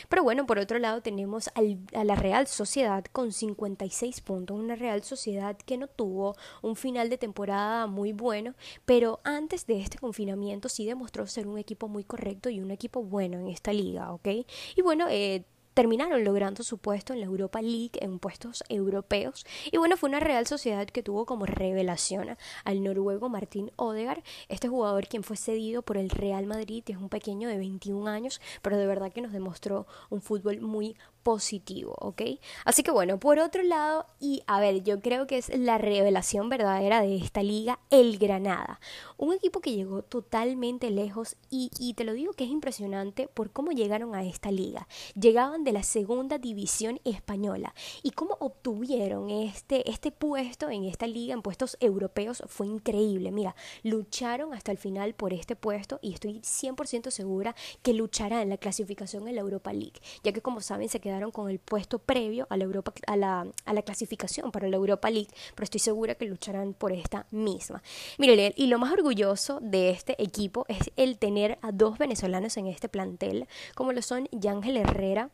Pero 0.09 0.25
bueno, 0.25 0.45
por 0.45 0.59
otro 0.59 0.79
lado 0.79 1.01
tenemos 1.01 1.49
a 1.55 2.05
la 2.05 2.17
Real 2.17 2.49
Sociedad 2.49 3.05
con 3.05 3.33
56 3.33 4.21
puntos, 4.21 4.59
una 4.59 4.75
Real 4.75 5.03
Sociedad 5.05 5.57
que 5.57 5.79
no 5.79 5.87
tuvo 5.87 6.37
un 6.61 6.77
final 6.77 7.09
de 7.09 7.17
temporada 7.17 7.87
muy 7.87 8.13
bueno, 8.13 8.55
pero 8.85 9.21
antes 9.23 9.67
de 9.67 9.81
este 9.81 9.99
confinamiento 9.99 10.69
sí 10.69 10.85
demostró 10.85 11.27
ser 11.27 11.47
un 11.47 11.59
equipo 11.59 11.89
muy 11.89 12.05
correcto 12.05 12.51
y 12.51 12.61
un 12.61 12.73
equipo 12.73 13.03
bueno 13.03 13.39
en 13.39 13.47
esta 13.47 13.73
liga, 13.73 14.13
¿ok? 14.13 14.29
Y 14.75 14.83
bueno, 14.83 15.07
eh, 15.09 15.45
terminaron 15.75 16.25
logrando 16.25 16.63
su 16.63 16.79
puesto 16.79 17.13
en 17.13 17.21
la 17.21 17.27
Europa 17.27 17.63
League 17.63 17.93
en 18.01 18.19
puestos 18.19 18.65
europeos. 18.69 19.45
Y 19.71 19.77
bueno 19.79 19.97
fue 19.97 20.09
una 20.09 20.21
Real 20.21 20.47
Sociedad 20.47 20.87
que 20.87 21.03
tuvo 21.03 21.27
como 21.27 21.47
revelación 21.47 22.37
al 22.65 22.83
noruego 22.83 23.29
Martín 23.29 23.73
Odegaard 23.77 24.23
este 24.49 24.69
jugador 24.69 25.07
quien 25.07 25.23
fue 25.23 25.37
cedido 25.37 25.83
por 25.83 25.97
el 25.97 26.11
Real 26.11 26.47
Madrid 26.47 26.85
es 26.87 26.97
un 26.97 27.09
pequeño 27.09 27.49
de 27.49 27.57
21 27.57 28.09
años 28.09 28.41
pero 28.61 28.77
de 28.77 28.87
verdad 28.87 29.13
que 29.13 29.23
nos 29.23 29.33
demostró 29.33 29.87
un 30.11 30.21
fútbol 30.21 30.61
muy 30.61 30.97
positivo, 31.23 31.95
¿ok? 31.99 32.23
Así 32.65 32.83
que 32.83 32.91
bueno, 32.91 33.19
por 33.19 33.39
otro 33.39 33.63
lado, 33.63 34.07
y 34.21 34.43
a 34.47 34.61
ver, 34.61 34.83
yo 34.83 35.01
creo 35.01 35.27
que 35.27 35.39
es 35.39 35.57
la 35.57 35.79
revelación 35.79 36.49
verdadera 36.49 37.01
de 37.01 37.17
esta 37.17 37.43
liga, 37.43 37.79
el 37.91 38.19
Granada. 38.19 38.81
Un 39.17 39.33
equipo 39.33 39.61
que 39.61 39.73
llegó 39.73 40.03
totalmente 40.03 40.91
lejos 40.91 41.37
y, 41.51 41.95
te 41.95 42.05
lo 42.05 42.13
digo 42.15 42.33
que 42.33 42.45
es 42.45 42.51
impresionante 42.51 43.29
por 43.29 43.51
cómo 43.51 43.71
llegaron 43.73 44.15
a 44.15 44.25
esta 44.25 44.51
liga. 44.51 44.89
Llegaban 45.15 45.65
de 45.65 45.73
la 45.73 45.83
segunda 45.83 46.39
división 46.39 47.01
española. 47.05 47.75
¿Y 48.03 48.11
cómo 48.11 48.37
obtuvieron 48.41 49.31
este, 49.31 49.89
este 49.91 50.11
puesto 50.11 50.71
en 50.71 50.85
esta 50.85 51.07
liga, 51.07 51.35
en 51.35 51.43
puestos 51.43 51.77
europeos? 51.81 52.43
Fue 52.47 52.67
increíble. 52.67 53.31
Mira, 53.31 53.55
lucharon 53.83 54.55
hasta 54.55 54.73
el 54.73 54.79
final 54.79 55.15
por 55.15 55.33
este 55.33 55.57
puesto 55.57 55.99
y 56.03 56.15
estoy 56.15 56.41
100% 56.41 57.11
segura 57.11 57.55
que 57.83 57.93
lucharán 57.93 58.41
en 58.41 58.49
la 58.49 58.57
clasificación 58.57 59.29
en 59.29 59.37
la 59.37 59.43
Europa 59.43 59.73
League, 59.73 60.01
ya 60.23 60.33
que 60.33 60.43
como 60.43 60.61
saben 60.61 60.89
se 60.89 61.01
quedaron 61.01 61.12
con 61.33 61.51
el 61.51 61.59
puesto 61.59 61.99
previo 61.99 62.47
a 62.51 62.57
la, 62.57 62.65
Europa, 62.65 62.93
a 63.07 63.17
la, 63.17 63.47
a 63.65 63.75
la 63.75 63.83
clasificación 63.83 64.51
para 64.51 64.69
la 64.69 64.77
Europa 64.77 65.11
League, 65.11 65.29
pero 65.55 65.65
estoy 65.65 65.81
segura 65.81 66.15
que 66.15 66.27
lucharán 66.27 66.75
por 66.75 66.93
esta 66.93 67.27
misma. 67.31 67.83
Mire, 68.19 68.55
y 68.57 68.67
lo 68.67 68.79
más 68.79 68.93
orgulloso 68.93 69.59
de 69.61 69.91
este 69.91 70.21
equipo 70.23 70.65
es 70.69 70.91
el 70.97 71.19
tener 71.19 71.59
a 71.63 71.73
dos 71.73 71.99
venezolanos 71.99 72.57
en 72.57 72.67
este 72.67 72.89
plantel, 72.89 73.47
como 73.75 73.93
lo 73.93 74.03
son 74.03 74.29
Yángel 74.33 74.77
Herrera 74.77 75.31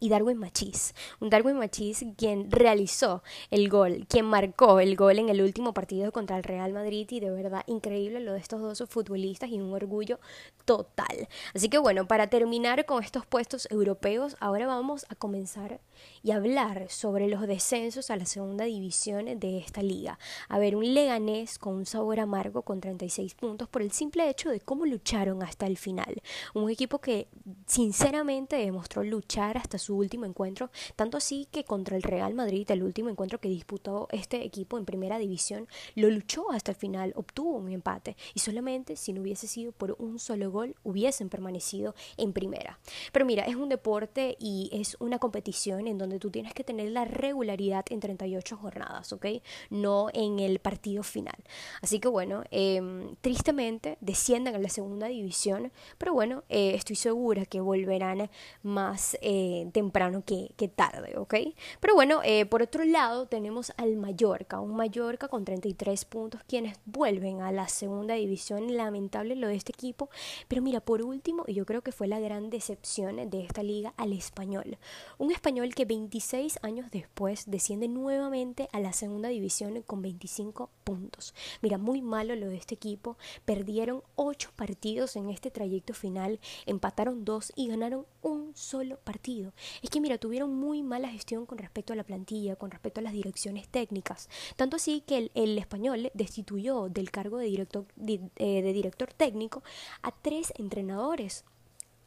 y 0.00 0.08
Darwin 0.08 0.38
Machís. 0.38 0.94
Un 1.20 1.30
Darwin 1.30 1.58
Machís 1.58 2.04
quien 2.16 2.50
realizó 2.50 3.22
el 3.50 3.68
gol, 3.68 4.06
quien 4.08 4.24
marcó 4.24 4.80
el 4.80 4.96
gol 4.96 5.18
en 5.18 5.28
el 5.28 5.42
último 5.42 5.74
partido 5.74 6.10
contra 6.10 6.36
el 6.38 6.42
Real 6.42 6.72
Madrid 6.72 7.06
y 7.10 7.20
de 7.20 7.30
verdad 7.30 7.62
increíble 7.66 8.20
lo 8.20 8.32
de 8.32 8.40
estos 8.40 8.60
dos 8.60 8.88
futbolistas 8.88 9.50
y 9.50 9.60
un 9.60 9.72
orgullo 9.72 10.18
total. 10.64 11.28
Así 11.54 11.68
que 11.68 11.78
bueno, 11.78 12.06
para 12.08 12.28
terminar 12.28 12.86
con 12.86 13.04
estos 13.04 13.26
puestos 13.26 13.68
europeos, 13.70 14.36
ahora 14.40 14.66
vamos 14.66 15.04
a 15.10 15.14
comenzar 15.14 15.80
y 16.22 16.30
hablar 16.30 16.90
sobre 16.90 17.28
los 17.28 17.46
descensos 17.46 18.10
a 18.10 18.16
la 18.16 18.24
segunda 18.24 18.64
división 18.64 19.38
de 19.38 19.58
esta 19.58 19.82
liga. 19.82 20.18
A 20.48 20.58
ver, 20.58 20.76
un 20.76 20.94
Leganés 20.94 21.58
con 21.58 21.74
un 21.74 21.86
sabor 21.86 22.20
amargo 22.20 22.62
con 22.62 22.80
36 22.80 23.34
puntos 23.34 23.68
por 23.68 23.82
el 23.82 23.92
simple 23.92 24.28
hecho 24.30 24.48
de 24.48 24.60
cómo 24.60 24.86
lucharon 24.86 25.42
hasta 25.42 25.66
el 25.66 25.76
final. 25.76 26.22
Un 26.54 26.70
equipo 26.70 27.00
que 27.00 27.28
sinceramente 27.66 28.56
demostró 28.56 29.02
luchar 29.02 29.58
hasta 29.58 29.78
su 29.78 29.89
último 29.96 30.24
encuentro, 30.24 30.70
tanto 30.96 31.16
así 31.16 31.46
que 31.50 31.64
contra 31.64 31.96
el 31.96 32.02
Real 32.02 32.34
Madrid, 32.34 32.70
el 32.70 32.82
último 32.82 33.08
encuentro 33.10 33.40
que 33.40 33.48
disputó 33.48 34.08
este 34.10 34.44
equipo 34.44 34.78
en 34.78 34.84
primera 34.84 35.18
división, 35.18 35.68
lo 35.94 36.10
luchó 36.10 36.50
hasta 36.50 36.72
el 36.72 36.76
final, 36.76 37.12
obtuvo 37.16 37.56
un 37.56 37.70
empate 37.70 38.16
y 38.34 38.40
solamente 38.40 38.96
si 38.96 39.12
no 39.12 39.22
hubiese 39.22 39.46
sido 39.46 39.72
por 39.72 39.96
un 39.98 40.18
solo 40.18 40.50
gol 40.50 40.74
hubiesen 40.82 41.28
permanecido 41.28 41.94
en 42.16 42.32
primera. 42.32 42.78
Pero 43.12 43.24
mira, 43.24 43.44
es 43.44 43.56
un 43.56 43.68
deporte 43.68 44.36
y 44.38 44.70
es 44.72 44.96
una 45.00 45.18
competición 45.18 45.86
en 45.86 45.98
donde 45.98 46.18
tú 46.18 46.30
tienes 46.30 46.54
que 46.54 46.64
tener 46.64 46.90
la 46.90 47.04
regularidad 47.04 47.84
en 47.90 48.00
38 48.00 48.56
jornadas, 48.56 49.12
¿ok? 49.12 49.26
No 49.70 50.08
en 50.12 50.38
el 50.38 50.58
partido 50.58 51.02
final. 51.02 51.36
Así 51.82 52.00
que 52.00 52.08
bueno, 52.08 52.44
em, 52.50 53.14
tristemente 53.20 53.96
desciendan 54.00 54.54
a 54.54 54.58
la 54.58 54.68
segunda 54.68 55.08
división, 55.08 55.72
pero 55.98 56.12
bueno, 56.12 56.44
eh, 56.48 56.72
estoy 56.74 56.96
segura 56.96 57.46
que 57.46 57.60
volverán 57.60 58.30
más 58.62 59.16
eh, 59.22 59.68
temprano 59.80 60.22
que, 60.26 60.68
tarde, 60.68 61.16
¿ok? 61.16 61.34
Pero 61.80 61.94
bueno, 61.94 62.20
eh, 62.22 62.44
por 62.44 62.60
otro 62.60 62.84
lado 62.84 63.26
tenemos 63.26 63.72
al 63.78 63.96
Mallorca, 63.96 64.60
un 64.60 64.76
Mallorca 64.76 65.28
con 65.28 65.46
33 65.46 66.04
puntos, 66.04 66.42
quienes 66.46 66.78
vuelven 66.84 67.40
a 67.40 67.50
la 67.50 67.66
segunda 67.68 68.14
división. 68.14 68.76
Lamentable 68.76 69.36
lo 69.36 69.48
de 69.48 69.54
este 69.54 69.72
equipo, 69.72 70.10
pero 70.48 70.60
mira, 70.60 70.80
por 70.80 71.00
último, 71.02 71.44
y 71.46 71.54
yo 71.54 71.64
creo 71.64 71.80
que 71.80 71.92
fue 71.92 72.08
la 72.08 72.20
gran 72.20 72.50
decepción 72.50 73.30
de 73.30 73.42
esta 73.42 73.62
liga 73.62 73.94
al 73.96 74.12
español. 74.12 74.76
Un 75.16 75.32
español 75.32 75.74
que 75.74 75.86
26 75.86 76.58
años 76.62 76.90
después 76.90 77.44
desciende 77.46 77.88
nuevamente 77.88 78.68
a 78.72 78.80
la 78.80 78.92
segunda 78.92 79.30
división 79.30 79.80
con 79.82 80.02
25 80.02 80.68
puntos. 80.84 81.34
Mira, 81.62 81.78
muy 81.78 82.02
malo 82.02 82.36
lo 82.36 82.48
de 82.48 82.56
este 82.56 82.74
equipo. 82.74 83.16
Perdieron 83.46 84.02
8 84.16 84.50
partidos 84.56 85.16
en 85.16 85.30
este 85.30 85.50
trayecto 85.50 85.94
final, 85.94 86.38
empataron 86.66 87.24
2 87.24 87.54
y 87.56 87.68
ganaron 87.68 88.04
un 88.20 88.52
solo 88.54 88.98
partido. 88.98 89.52
Es 89.82 89.90
que 89.90 90.00
mira, 90.00 90.18
tuvieron 90.18 90.54
muy 90.54 90.82
mala 90.82 91.08
gestión 91.08 91.46
con 91.46 91.58
respecto 91.58 91.92
a 91.92 91.96
la 91.96 92.04
plantilla, 92.04 92.56
con 92.56 92.70
respecto 92.70 93.00
a 93.00 93.02
las 93.02 93.12
direcciones 93.12 93.68
técnicas. 93.68 94.28
Tanto 94.56 94.76
así 94.76 95.02
que 95.06 95.30
el, 95.34 95.58
español 95.58 96.10
destituyó 96.14 96.88
del 96.88 97.10
cargo 97.10 97.38
de 97.38 97.46
director, 97.46 97.86
eh, 98.06 98.62
de 98.62 98.72
director 98.72 99.12
técnico 99.12 99.62
a 100.02 100.12
tres 100.12 100.52
entrenadores. 100.56 101.44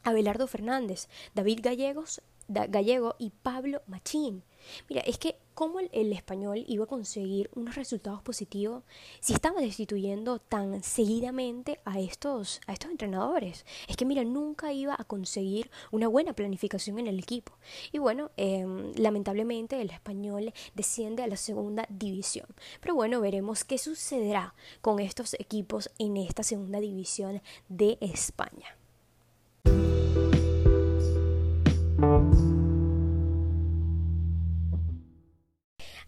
Abelardo 0.03 0.47
Fernández, 0.47 1.07
David 1.33 1.59
Gallegos 1.63 2.21
Gallego 2.47 3.15
y 3.19 3.31
Pablo 3.31 3.81
Machín. 3.87 4.43
Mira, 4.89 5.01
es 5.01 5.17
que 5.17 5.37
cómo 5.53 5.79
el, 5.79 6.13
español 6.13 6.63
iba 6.67 6.85
a 6.85 6.87
conseguir 6.87 7.49
unos 7.55 7.75
resultados 7.75 8.21
positivos 8.21 8.83
si 9.19 9.33
estaba 9.33 9.61
destituyendo 9.61 10.39
tan 10.39 10.83
seguidamente 10.83 11.79
a 11.85 11.99
estos, 11.99 12.61
a 12.67 12.73
estos 12.73 12.91
entrenadores. 12.91 13.65
Es 13.87 13.97
que 13.97 14.05
mira, 14.05 14.23
nunca 14.23 14.73
iba 14.73 14.95
a 14.97 15.03
conseguir 15.03 15.69
una 15.91 16.07
buena 16.07 16.33
planificación 16.33 16.99
en 16.99 17.07
el 17.07 17.19
equipo. 17.19 17.53
Y 17.91 17.99
bueno, 17.99 18.31
em, 18.37 18.91
lamentablemente 18.95 19.81
el 19.81 19.89
español 19.89 20.53
desciende 20.75 21.23
a 21.23 21.27
la 21.27 21.37
segunda 21.37 21.85
división. 21.89 22.47
Pero 22.81 22.95
bueno, 22.95 23.21
veremos 23.21 23.63
qué 23.63 23.77
sucederá 23.77 24.55
con 24.81 24.99
estos 24.99 25.33
equipos 25.35 25.89
en 25.99 26.17
esta 26.17 26.43
segunda 26.43 26.79
división 26.79 27.41
de 27.69 27.97
España. 28.01 28.77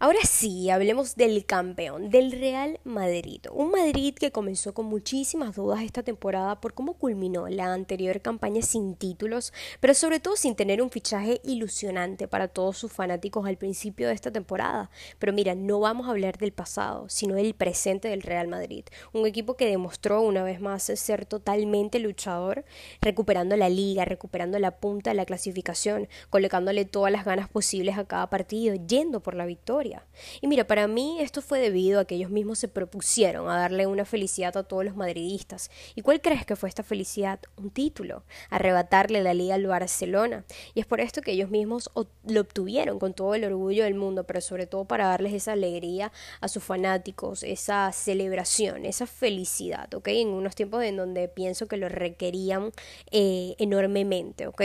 Ahora 0.06 0.20
sí, 0.24 0.70
hablemos 0.70 1.16
del 1.16 1.48
campeón, 1.48 2.12
del 2.12 2.32
Real 2.32 2.80
Madrid. 2.84 3.42
Un 3.52 3.72
Madrid 3.72 4.14
que 4.14 4.32
comenzó 4.32 4.72
con 4.72 4.86
muchísimas 4.86 5.56
dudas 5.56 5.82
esta 5.82 6.04
temporada 6.04 6.62
por 6.62 6.76
cómo 6.76 6.94
culminó 6.94 7.48
la 7.48 7.74
anterior 7.74 8.22
campaña 8.22 8.62
sin 8.62 8.94
títulos, 8.94 9.52
pero 9.80 9.96
sobre 9.96 10.20
todo 10.20 10.36
sin 10.36 10.56
tener 10.56 10.84
un 10.84 10.92
fichaje 10.92 11.42
ilusionante 11.44 12.28
para 12.28 12.48
todos 12.50 12.78
sus 12.78 12.92
fanáticos 12.94 13.48
al 13.48 13.58
principio 13.58 14.08
de 14.08 14.14
esta 14.14 14.30
temporada. 14.30 14.92
Pero 15.18 15.34
mira, 15.34 15.56
no 15.56 15.80
vamos 15.80 16.06
a 16.06 16.12
hablar 16.12 16.38
del 16.38 16.54
pasado, 16.54 17.10
sino 17.10 17.34
del 17.34 17.56
presente 17.56 18.08
del 18.08 18.22
Real 18.22 18.48
Madrid. 18.48 18.84
Un 19.12 19.26
equipo 19.26 19.58
que 19.58 19.66
demostró 19.66 20.22
una 20.22 20.44
vez 20.44 20.62
más 20.62 20.84
ser 20.84 21.26
totalmente 21.26 21.98
luchador, 21.98 22.64
recuperando 23.02 23.58
la 23.58 23.70
liga, 23.70 24.06
recuperando 24.06 24.60
la 24.60 24.78
punta 24.78 25.10
de 25.10 25.16
la 25.16 25.26
clasificación, 25.26 26.08
colocándole 26.30 26.86
todas 26.86 27.12
las 27.12 27.26
ganas 27.26 27.50
posibles 27.50 27.98
a 27.98 28.06
cada 28.06 28.30
partido, 28.30 28.76
yendo 28.76 29.22
por 29.22 29.34
la 29.34 29.48
victoria. 29.48 29.95
Y 30.42 30.48
mira, 30.48 30.66
para 30.66 30.88
mí 30.88 31.18
esto 31.20 31.42
fue 31.42 31.60
debido 31.60 32.00
a 32.00 32.06
que 32.06 32.16
ellos 32.16 32.32
mismos 32.32 32.60
se 32.60 32.68
propusieron 32.68 33.50
a 33.50 33.58
darle 33.58 33.88
una 33.88 34.06
felicidad 34.06 34.56
a 34.58 34.64
todos 34.64 34.86
los 34.86 34.96
madridistas. 34.96 35.70
¿Y 35.96 36.02
cuál 36.02 36.22
crees 36.22 36.46
que 36.46 36.56
fue 36.56 36.70
esta 36.70 36.84
felicidad? 36.84 37.40
Un 37.58 37.70
título, 37.70 38.24
arrebatarle 38.50 39.22
la 39.22 39.34
liga 39.34 39.56
al 39.56 39.68
Barcelona. 39.68 40.46
Y 40.74 40.80
es 40.80 40.86
por 40.86 41.02
esto 41.02 41.22
que 41.22 41.32
ellos 41.32 41.50
mismos 41.50 41.90
lo 42.25 42.42
obtuvieron 42.42 43.00
con 43.00 43.14
todo 43.14 43.36
el 43.36 43.44
orgullo 43.44 43.84
del 43.84 43.96
mundo, 43.96 44.24
pero 44.24 44.42
sobre 44.42 44.68
todo 44.68 44.86
para 44.86 45.08
darles 45.08 45.34
esa 45.34 45.54
alegría 45.54 46.12
a 46.42 46.48
sus 46.48 46.64
fanáticos, 46.64 47.44
esa 47.44 47.92
celebración, 47.92 48.86
esa 48.86 49.08
felicidad, 49.08 49.94
¿ok? 49.94 50.08
En 50.10 50.30
unos 50.30 50.56
tiempos 50.56 50.84
en 50.84 50.98
donde 50.98 51.28
pienso 51.28 51.68
que 51.68 51.78
lo 51.78 51.90
requerían 51.90 52.72
eh, 53.12 53.56
enormemente, 53.60 54.48
¿ok? 54.48 54.62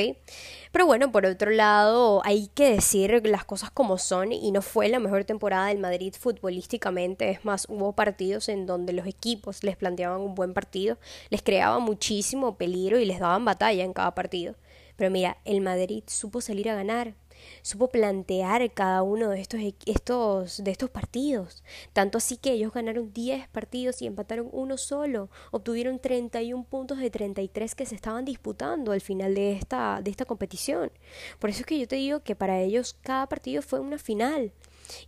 Pero 0.73 0.87
bueno, 0.87 1.13
por 1.13 1.27
otro 1.27 1.51
lado, 1.51 2.23
hay 2.25 2.49
que 2.55 2.71
decir 2.71 3.11
las 3.29 3.45
cosas 3.45 3.71
como 3.71 3.99
son 3.99 4.33
y 4.33 4.53
no 4.53 4.63
fue 4.63 4.89
la 4.89 4.99
mejor 4.99 5.10
mejor 5.11 5.25
temporada 5.25 5.67
del 5.67 5.79
Madrid 5.79 6.15
futbolísticamente. 6.17 7.31
Es 7.31 7.45
más, 7.45 7.67
hubo 7.69 7.93
partidos 7.93 8.49
en 8.49 8.65
donde 8.65 8.93
los 8.93 9.07
equipos 9.07 9.65
les 9.65 9.77
planteaban 9.77 10.21
un 10.21 10.37
buen 10.37 10.55
partido, 10.55 10.99
les 11.31 11.43
creaban 11.43 11.83
muchísimo 11.83 12.57
peligro 12.57 13.01
y 13.01 13.05
les 13.05 13.19
daban 13.19 13.45
batalla 13.45 13.83
en 13.83 13.93
cada 13.93 14.15
partido. 14.15 14.55
Pero 14.97 15.11
mira, 15.11 15.39
el 15.45 15.63
Madrid 15.63 16.05
supo 16.07 16.41
salir 16.41 16.71
a 16.71 16.77
ganar, 16.77 17.15
supo 17.63 17.89
plantear 17.89 18.73
cada 18.73 19.03
uno 19.03 19.31
de 19.31 19.41
estos, 19.41 19.61
estos, 19.87 20.63
de 20.63 20.71
estos 20.71 20.91
partidos. 20.91 21.65
Tanto 21.93 22.19
así 22.19 22.37
que 22.37 22.53
ellos 22.53 22.73
ganaron 22.73 23.13
10 23.13 23.49
partidos 23.49 24.01
y 24.01 24.07
empataron 24.07 24.49
uno 24.53 24.77
solo. 24.77 25.29
Obtuvieron 25.51 25.99
31 25.99 26.63
puntos 26.65 26.99
de 26.99 27.11
33 27.11 27.75
que 27.75 27.87
se 27.87 27.97
estaban 27.97 28.25
disputando 28.25 28.93
al 28.93 29.01
final 29.01 29.35
de 29.35 29.53
esta, 29.53 30.01
de 30.03 30.11
esta 30.11 30.25
competición. 30.25 30.93
Por 31.41 31.51
eso 31.51 31.61
es 31.61 31.67
que 31.67 31.79
yo 31.79 31.89
te 31.89 31.97
digo 31.97 32.21
que 32.21 32.37
para 32.37 32.61
ellos 32.61 32.97
cada 33.03 33.27
partido 33.27 33.63
fue 33.63 33.81
una 33.81 33.99
final. 33.99 34.53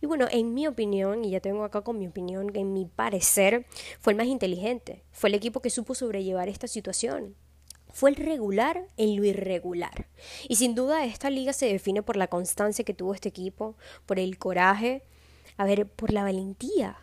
Y 0.01 0.05
bueno, 0.05 0.27
en 0.31 0.53
mi 0.53 0.67
opinión, 0.67 1.25
y 1.25 1.31
ya 1.31 1.39
tengo 1.39 1.63
acá 1.63 1.81
con 1.81 1.97
mi 1.97 2.07
opinión, 2.07 2.51
en 2.53 2.73
mi 2.73 2.85
parecer, 2.85 3.65
fue 3.99 4.13
el 4.13 4.17
más 4.17 4.27
inteligente. 4.27 5.03
Fue 5.11 5.29
el 5.29 5.35
equipo 5.35 5.61
que 5.61 5.69
supo 5.69 5.95
sobrellevar 5.95 6.49
esta 6.49 6.67
situación. 6.67 7.35
Fue 7.91 8.09
el 8.09 8.15
regular 8.15 8.87
en 8.97 9.15
lo 9.15 9.23
irregular. 9.23 10.07
Y 10.49 10.55
sin 10.55 10.73
duda 10.73 11.05
esta 11.05 11.29
liga 11.29 11.53
se 11.53 11.67
define 11.67 12.01
por 12.01 12.17
la 12.17 12.27
constancia 12.27 12.83
que 12.83 12.95
tuvo 12.95 13.13
este 13.13 13.29
equipo, 13.29 13.75
por 14.05 14.19
el 14.19 14.39
coraje, 14.39 15.03
a 15.57 15.65
ver, 15.65 15.87
por 15.87 16.11
la 16.11 16.23
valentía, 16.23 16.97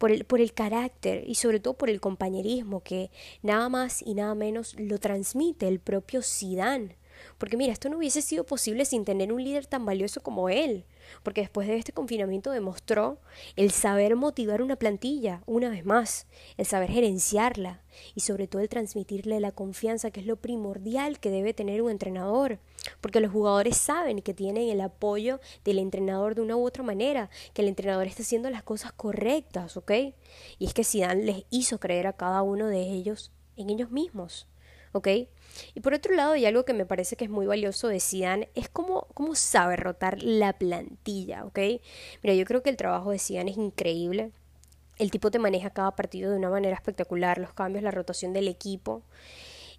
por 0.00 0.10
el, 0.10 0.24
por 0.24 0.40
el 0.40 0.52
carácter 0.52 1.24
y 1.26 1.34
sobre 1.36 1.60
todo 1.60 1.74
por 1.74 1.90
el 1.90 2.00
compañerismo 2.00 2.82
que 2.82 3.10
nada 3.42 3.68
más 3.68 4.02
y 4.02 4.14
nada 4.14 4.34
menos 4.34 4.74
lo 4.78 4.98
transmite 4.98 5.68
el 5.68 5.78
propio 5.78 6.22
Zidane 6.22 6.96
Porque 7.38 7.56
mira, 7.56 7.72
esto 7.72 7.88
no 7.88 7.98
hubiese 7.98 8.22
sido 8.22 8.44
posible 8.44 8.84
sin 8.84 9.04
tener 9.04 9.32
un 9.32 9.44
líder 9.44 9.66
tan 9.66 9.84
valioso 9.84 10.22
como 10.22 10.48
él. 10.48 10.84
Porque 11.22 11.40
después 11.40 11.68
de 11.68 11.76
este 11.76 11.92
confinamiento 11.92 12.50
demostró 12.50 13.18
el 13.56 13.70
saber 13.70 14.16
motivar 14.16 14.62
una 14.62 14.76
plantilla, 14.76 15.42
una 15.46 15.68
vez 15.68 15.84
más, 15.84 16.26
el 16.56 16.66
saber 16.66 16.90
gerenciarla 16.90 17.82
y 18.14 18.20
sobre 18.20 18.46
todo 18.46 18.62
el 18.62 18.68
transmitirle 18.68 19.40
la 19.40 19.52
confianza, 19.52 20.10
que 20.10 20.20
es 20.20 20.26
lo 20.26 20.36
primordial 20.36 21.20
que 21.20 21.30
debe 21.30 21.54
tener 21.54 21.82
un 21.82 21.90
entrenador. 21.90 22.58
Porque 23.00 23.20
los 23.20 23.32
jugadores 23.32 23.76
saben 23.76 24.22
que 24.22 24.34
tienen 24.34 24.68
el 24.68 24.80
apoyo 24.80 25.40
del 25.64 25.78
entrenador 25.78 26.34
de 26.34 26.42
una 26.42 26.56
u 26.56 26.66
otra 26.66 26.82
manera, 26.82 27.30
que 27.52 27.62
el 27.62 27.68
entrenador 27.68 28.06
está 28.06 28.22
haciendo 28.22 28.50
las 28.50 28.62
cosas 28.62 28.92
correctas, 28.92 29.76
¿ok? 29.76 29.92
Y 30.58 30.66
es 30.66 30.74
que 30.74 30.84
Zidane 30.84 31.24
les 31.24 31.44
hizo 31.50 31.78
creer 31.78 32.06
a 32.06 32.14
cada 32.14 32.42
uno 32.42 32.66
de 32.68 32.82
ellos 32.82 33.32
en 33.56 33.70
ellos 33.70 33.90
mismos. 33.90 34.46
¿Ok? 34.92 35.08
Y 35.74 35.80
por 35.80 35.94
otro 35.94 36.14
lado, 36.14 36.36
y 36.36 36.46
algo 36.46 36.64
que 36.64 36.72
me 36.72 36.86
parece 36.86 37.16
que 37.16 37.24
es 37.24 37.30
muy 37.30 37.46
valioso 37.46 37.88
de 37.88 38.00
Zidane, 38.00 38.48
es 38.54 38.68
cómo, 38.68 39.06
cómo 39.14 39.34
sabe 39.34 39.76
rotar 39.76 40.22
la 40.22 40.52
plantilla, 40.52 41.44
¿ok? 41.44 41.58
Mira, 42.22 42.34
yo 42.34 42.44
creo 42.44 42.62
que 42.62 42.70
el 42.70 42.76
trabajo 42.76 43.10
de 43.10 43.18
Zidane 43.18 43.50
es 43.50 43.56
increíble. 43.56 44.30
El 44.98 45.10
tipo 45.10 45.30
te 45.30 45.38
maneja 45.38 45.70
cada 45.70 45.96
partido 45.96 46.30
de 46.30 46.36
una 46.36 46.50
manera 46.50 46.74
espectacular, 46.74 47.38
los 47.38 47.54
cambios, 47.54 47.82
la 47.82 47.90
rotación 47.90 48.32
del 48.32 48.48
equipo. 48.48 49.02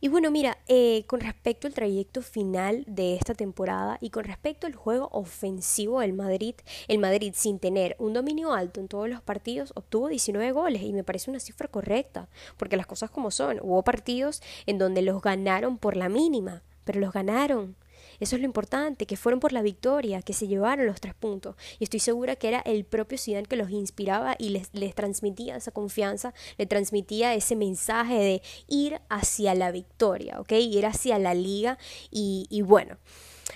Y 0.03 0.08
bueno, 0.08 0.31
mira, 0.31 0.58
eh, 0.67 1.03
con 1.05 1.20
respecto 1.20 1.67
al 1.67 1.75
trayecto 1.75 2.24
final 2.24 2.84
de 2.88 3.13
esta 3.13 3.36
temporada 3.36 4.00
y 4.01 4.10
con 4.10 4.24
respecto 4.24 4.65
al 4.65 4.74
juego 4.74 5.10
ofensivo 5.12 6.00
del 6.00 6.13
Madrid, 6.13 6.55
el 6.88 6.98
Madrid 6.98 7.34
sin 7.38 7.60
tener 7.60 7.96
un 8.00 8.13
dominio 8.13 8.51
alto 8.51 8.79
en 8.79 8.88
todos 8.88 9.08
los 9.08 9.22
partidos 9.22 9.74
obtuvo 9.75 10.08
19 10.08 10.53
goles 10.53 10.81
y 10.81 10.91
me 10.91 11.03
parece 11.03 11.29
una 11.29 11.39
cifra 11.39 11.67
correcta, 11.67 12.29
porque 12.58 12.77
las 12.77 12.88
cosas 12.88 13.12
como 13.12 13.29
son, 13.29 13.60
hubo 13.62 13.84
partidos 13.84 14.41
en 14.65 14.79
donde 14.79 15.03
los 15.03 15.22
ganaron 15.22 15.77
por 15.77 15.96
la 15.96 16.10
mínima, 16.10 16.63
pero 16.84 17.00
los 17.00 17.13
ganaron. 17.13 17.75
Eso 18.22 18.36
es 18.36 18.42
lo 18.42 18.46
importante, 18.46 19.06
que 19.06 19.18
fueron 19.18 19.40
por 19.40 19.51
la 19.51 19.63
victoria, 19.63 20.22
que 20.22 20.34
se 20.34 20.48
llevaron 20.48 20.86
los 20.86 21.01
tres 21.01 21.16
puntos. 21.16 21.56
Y 21.80 21.84
estoy 21.84 22.00
segura 22.00 22.36
que 22.38 22.48
era 22.48 22.60
el 22.60 22.86
propio 22.86 23.18
Zidane 23.18 23.48
que 23.48 23.56
los 23.58 23.72
inspiraba 23.72 24.36
y 24.38 24.50
les, 24.50 24.70
les 24.74 24.96
transmitía 24.96 25.58
esa 25.58 25.72
confianza, 25.72 26.34
le 26.58 26.68
transmitía 26.68 27.34
ese 27.34 27.56
mensaje 27.56 28.13
de 28.13 28.42
ir 28.68 29.01
hacia 29.10 29.56
la 29.56 29.72
victoria, 29.72 30.40
¿ok? 30.40 30.51
Ir 30.54 30.86
hacia 30.86 31.18
la 31.18 31.34
liga 31.34 31.78
y, 32.12 32.46
y 32.50 32.62
bueno. 32.62 32.98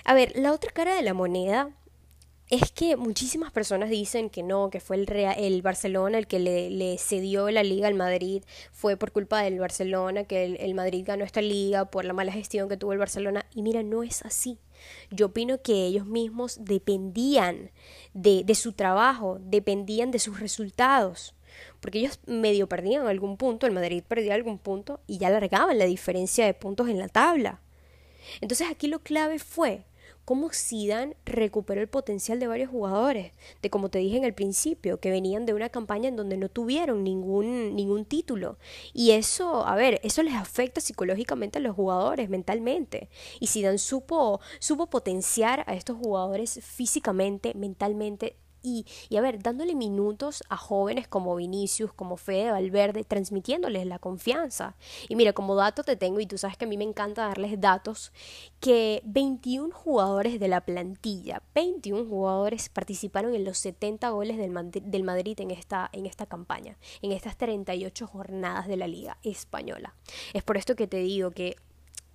A 0.04 0.14
ver, 0.14 0.32
la 0.36 0.52
otra 0.52 0.72
cara 0.72 0.96
de 0.96 1.02
la 1.02 1.14
moneda 1.14 1.70
es 2.48 2.70
que 2.70 2.96
muchísimas 2.96 3.50
personas 3.50 3.90
dicen 3.90 4.30
que 4.30 4.44
no, 4.44 4.70
que 4.70 4.78
fue 4.78 4.96
el, 4.96 5.10
el 5.10 5.62
Barcelona 5.62 6.18
el 6.18 6.28
que 6.28 6.38
le, 6.38 6.70
le, 6.70 6.96
cedió 6.96 7.50
la 7.50 7.64
liga 7.64 7.88
al 7.88 7.94
Madrid, 7.94 8.44
fue 8.72 8.96
por 8.96 9.10
culpa 9.10 9.42
del 9.42 9.58
Barcelona 9.58 10.24
que 10.24 10.44
el, 10.44 10.56
el, 10.60 10.74
Madrid 10.74 11.02
ganó 11.04 11.24
esta 11.24 11.42
liga, 11.42 11.86
por 11.86 12.04
la 12.04 12.12
mala 12.12 12.30
gestión 12.30 12.68
que 12.68 12.76
tuvo 12.76 12.92
el 12.92 12.98
Barcelona. 12.98 13.46
Y 13.52 13.62
mira, 13.62 13.82
no 13.82 14.04
es 14.04 14.24
así. 14.24 14.58
Yo 15.10 15.26
opino 15.26 15.60
que 15.60 15.86
ellos 15.86 16.06
mismos 16.06 16.58
dependían 16.60 17.72
de, 18.14 18.44
de 18.44 18.54
su 18.54 18.72
trabajo, 18.72 19.38
dependían 19.40 20.12
de 20.12 20.20
sus 20.20 20.38
resultados. 20.38 21.34
Porque 21.80 21.98
ellos 21.98 22.20
medio 22.26 22.68
perdían 22.68 23.08
algún 23.08 23.36
punto, 23.38 23.66
el 23.66 23.72
Madrid 23.72 24.04
perdía 24.06 24.34
algún 24.34 24.58
punto 24.58 25.00
y 25.06 25.18
ya 25.18 25.30
largaban 25.30 25.78
la 25.78 25.86
diferencia 25.86 26.46
de 26.46 26.54
puntos 26.54 26.88
en 26.88 26.98
la 26.98 27.08
tabla. 27.08 27.60
Entonces 28.40 28.68
aquí 28.70 28.86
lo 28.86 29.00
clave 29.00 29.38
fue 29.38 29.84
cómo 30.26 30.50
Zidane 30.52 31.16
recuperó 31.24 31.80
el 31.80 31.88
potencial 31.88 32.40
de 32.40 32.48
varios 32.48 32.68
jugadores, 32.68 33.32
de 33.62 33.70
como 33.70 33.90
te 33.90 34.00
dije 34.00 34.16
en 34.16 34.24
el 34.24 34.34
principio, 34.34 34.98
que 34.98 35.10
venían 35.10 35.46
de 35.46 35.54
una 35.54 35.68
campaña 35.68 36.08
en 36.08 36.16
donde 36.16 36.36
no 36.36 36.48
tuvieron 36.48 37.04
ningún, 37.04 37.76
ningún 37.76 38.04
título. 38.04 38.58
Y 38.92 39.12
eso, 39.12 39.64
a 39.64 39.76
ver, 39.76 40.00
eso 40.02 40.24
les 40.24 40.34
afecta 40.34 40.80
psicológicamente 40.80 41.58
a 41.58 41.62
los 41.62 41.76
jugadores, 41.76 42.28
mentalmente. 42.28 43.08
Y 43.38 43.46
Zidane 43.46 43.78
supo, 43.78 44.40
supo 44.58 44.90
potenciar 44.90 45.62
a 45.68 45.74
estos 45.74 45.96
jugadores 45.96 46.58
físicamente, 46.60 47.54
mentalmente, 47.54 48.36
y, 48.66 49.16
a 49.16 49.20
ver, 49.20 49.42
dándole 49.42 49.74
minutos 49.74 50.42
a 50.48 50.56
jóvenes 50.56 51.06
como 51.06 51.36
Vinicius, 51.36 51.92
como 51.92 52.16
Fede 52.16 52.50
Valverde, 52.50 53.04
transmitiéndoles 53.04 53.86
la 53.86 54.00
confianza. 54.00 54.74
Y 55.08 55.14
mira, 55.14 55.32
como 55.32 55.54
dato 55.54 55.84
te 55.84 55.96
tengo, 55.96 56.18
y 56.18 56.26
tú 56.26 56.36
sabes 56.36 56.56
que 56.56 56.64
a 56.64 56.68
mí 56.68 56.76
me 56.76 56.84
encanta 56.84 57.28
darles 57.28 57.60
datos, 57.60 58.12
que 58.58 59.02
21 59.04 59.72
jugadores 59.72 60.40
de 60.40 60.48
la 60.48 60.62
plantilla, 60.62 61.42
21 61.54 62.08
jugadores 62.08 62.68
participaron 62.68 63.34
en 63.34 63.44
los 63.44 63.58
70 63.58 64.08
goles 64.10 64.36
del, 64.36 64.52
del 64.72 65.02
Madrid 65.04 65.38
en 65.40 65.52
esta, 65.52 65.88
en 65.92 66.06
esta 66.06 66.26
campaña, 66.26 66.76
en 67.02 67.12
estas 67.12 67.36
38 67.36 68.06
jornadas 68.06 68.66
de 68.66 68.76
la 68.76 68.88
Liga 68.88 69.18
Española. 69.22 69.94
Es 70.32 70.42
por 70.42 70.56
esto 70.56 70.74
que 70.74 70.88
te 70.88 70.98
digo 70.98 71.30
que 71.30 71.56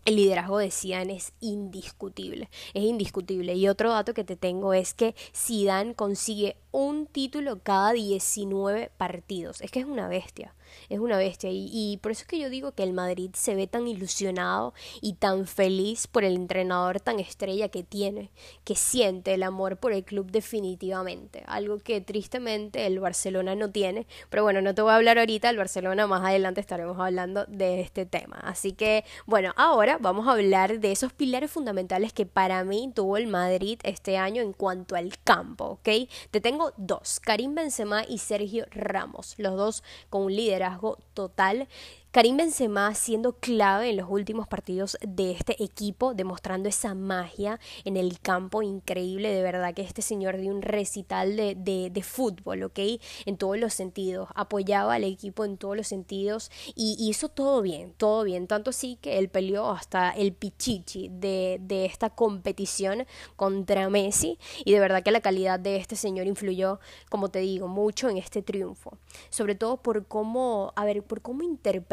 el 0.06 0.16
liderazgo 0.16 0.58
de 0.58 0.72
Zidane 0.72 1.16
es 1.16 1.34
indiscutible, 1.40 2.50
es 2.74 2.84
indiscutible. 2.84 3.56
Y 3.56 3.68
otro 3.68 3.92
dato 3.92 4.14
que 4.14 4.24
te 4.24 4.36
tengo 4.36 4.74
es 4.74 4.94
que 4.94 5.16
Zidane 5.36 5.96
consigue 5.96 6.58
un 6.72 7.06
título 7.06 7.60
cada 7.62 7.94
19 7.94 8.92
partidos. 8.98 9.62
Es 9.62 9.72
que 9.72 9.80
es 9.80 9.86
una 9.86 10.08
bestia, 10.08 10.56
es 10.90 11.00
una 11.00 11.18
bestia. 11.18 11.50
Y, 11.52 12.00
por 12.02 12.12
eso 12.12 12.22
es 12.22 12.28
que 12.28 12.40
yo 12.40 12.50
digo 12.50 12.72
que 12.72 12.84
el 12.84 12.94
Madrid 12.94 13.32
se 13.34 13.56
ve 13.56 13.68
tan 13.68 13.88
ilusionado 13.88 14.74
y 15.02 15.14
tan 15.14 15.48
feliz 15.48 16.08
por 16.08 16.24
el 16.24 16.36
entrenador 16.36 17.00
tan 17.00 17.20
estrella 17.20 17.70
que 17.70 17.84
tiene, 17.84 18.32
que 18.64 18.76
siente 18.76 19.34
el 19.34 19.44
amor 19.44 19.78
por 19.78 19.92
el 19.94 20.04
club 20.04 20.32
definitivamente. 20.32 21.44
Algo 21.48 21.78
que 21.78 22.02
tristemente 22.02 22.86
el 22.86 23.00
Barcelona 23.00 23.56
no 23.56 23.70
tiene. 23.70 24.08
Pero 24.30 24.44
bueno, 24.44 24.62
no 24.62 24.74
te 24.74 24.82
voy 24.82 24.92
a 24.92 24.96
hablar 24.96 25.20
ahorita 25.20 25.48
del 25.48 25.58
Barcelona, 25.58 26.08
más 26.08 26.24
adelante 26.24 26.62
estaremos 26.62 26.98
hablando 27.00 27.46
de 27.46 27.82
este 27.82 28.06
tema. 28.06 28.38
Así 28.38 28.72
que, 28.74 29.04
bueno, 29.26 29.54
ahora 29.58 29.98
vamos 30.00 30.28
a 30.28 30.32
hablar 30.32 30.80
de 30.80 30.92
esos 30.92 31.14
pilares 31.14 31.52
fundamentales 31.52 32.14
que 32.14 32.26
para 32.26 32.64
mí 32.64 32.92
tuvo 32.94 33.18
el 33.18 33.28
Madrid 33.28 33.80
este 33.84 34.18
año 34.18 34.42
en 34.42 34.54
cuanto 34.54 34.96
al 34.96 35.18
campo, 35.24 35.66
¿ok? 35.66 35.90
Te 36.32 36.42
tengo 36.42 36.61
dos, 36.78 37.20
Karim 37.20 37.56
Benzema 37.56 38.04
y 38.08 38.20
Sergio 38.20 38.66
Ramos, 38.72 39.36
los 39.38 39.58
dos 39.58 39.84
con 40.10 40.24
un 40.24 40.36
liderazgo 40.36 41.00
total 41.14 41.68
Karim 42.14 42.36
Benzema 42.36 42.94
siendo 42.94 43.38
clave 43.38 43.90
en 43.90 43.96
los 43.96 44.10
últimos 44.10 44.46
partidos 44.46 44.98
de 45.00 45.32
este 45.32 45.64
equipo, 45.64 46.14
demostrando 46.14 46.68
esa 46.68 46.94
magia 46.94 47.58
en 47.86 47.96
el 47.96 48.20
campo 48.20 48.62
increíble, 48.62 49.32
de 49.32 49.42
verdad 49.42 49.74
que 49.74 49.82
este 49.84 50.02
señor 50.02 50.36
dio 50.36 50.52
un 50.52 50.62
recital 50.62 51.38
de, 51.38 51.56
de, 51.90 52.04
fútbol, 52.04 52.64
¿ok? 52.64 52.80
En 53.26 53.38
todos 53.38 53.58
los 53.58 53.74
sentidos, 53.74 54.28
apoyaba 54.36 54.96
al 54.96 55.06
equipo 55.06 55.46
en 55.46 55.56
todos 55.56 55.78
los 55.78 55.88
sentidos 55.88 56.52
y 56.76 56.98
hizo 57.00 57.30
todo 57.30 57.62
bien, 57.62 57.94
todo 57.96 58.26
bien, 58.26 58.46
tanto 58.46 58.72
así 58.72 58.98
que 59.00 59.18
él 59.18 59.30
peleó 59.30 59.72
hasta 59.72 60.10
el 60.10 60.34
pichichi 60.34 61.08
de, 61.08 61.60
de 61.62 61.86
esta 61.86 62.10
competición 62.10 63.06
contra 63.38 63.90
Messi 63.90 64.38
y 64.66 64.74
de 64.74 64.82
verdad 64.82 65.02
que 65.02 65.12
la 65.12 65.22
calidad 65.22 65.62
de 65.62 65.78
este 65.78 65.96
señor 65.96 66.28
influyó, 66.28 66.82
como 67.10 67.30
te 67.30 67.40
digo, 67.40 67.70
mucho 67.70 68.10
en 68.10 68.18
este 68.18 68.42
triunfo, 68.42 68.98
sobre 69.30 69.56
todo 69.56 69.78
por 69.78 70.08
cómo, 70.08 70.74
a 70.76 70.86
ver, 70.86 71.04
por 71.04 71.22
cómo 71.22 71.44
interpretar 71.44 71.92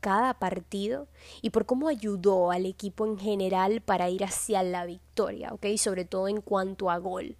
cada 0.00 0.34
partido 0.34 1.08
y 1.42 1.50
por 1.50 1.66
cómo 1.66 1.88
ayudó 1.88 2.50
al 2.50 2.66
equipo 2.66 3.06
en 3.06 3.18
general 3.18 3.80
para 3.80 4.08
ir 4.08 4.24
hacia 4.24 4.62
la 4.62 4.86
victoria, 4.86 5.52
¿ok? 5.52 5.66
Sobre 5.76 6.04
todo 6.04 6.28
en 6.28 6.40
cuanto 6.40 6.90
a 6.90 6.98
gol. 6.98 7.36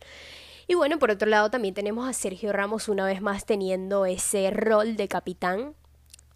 Y 0.66 0.74
bueno, 0.74 0.98
por 0.98 1.10
otro 1.10 1.28
lado 1.28 1.50
también 1.50 1.74
tenemos 1.74 2.08
a 2.08 2.12
Sergio 2.12 2.52
Ramos 2.52 2.88
una 2.88 3.06
vez 3.06 3.22
más 3.22 3.46
teniendo 3.46 4.04
ese 4.04 4.50
rol 4.50 4.96
de 4.96 5.08
capitán, 5.08 5.74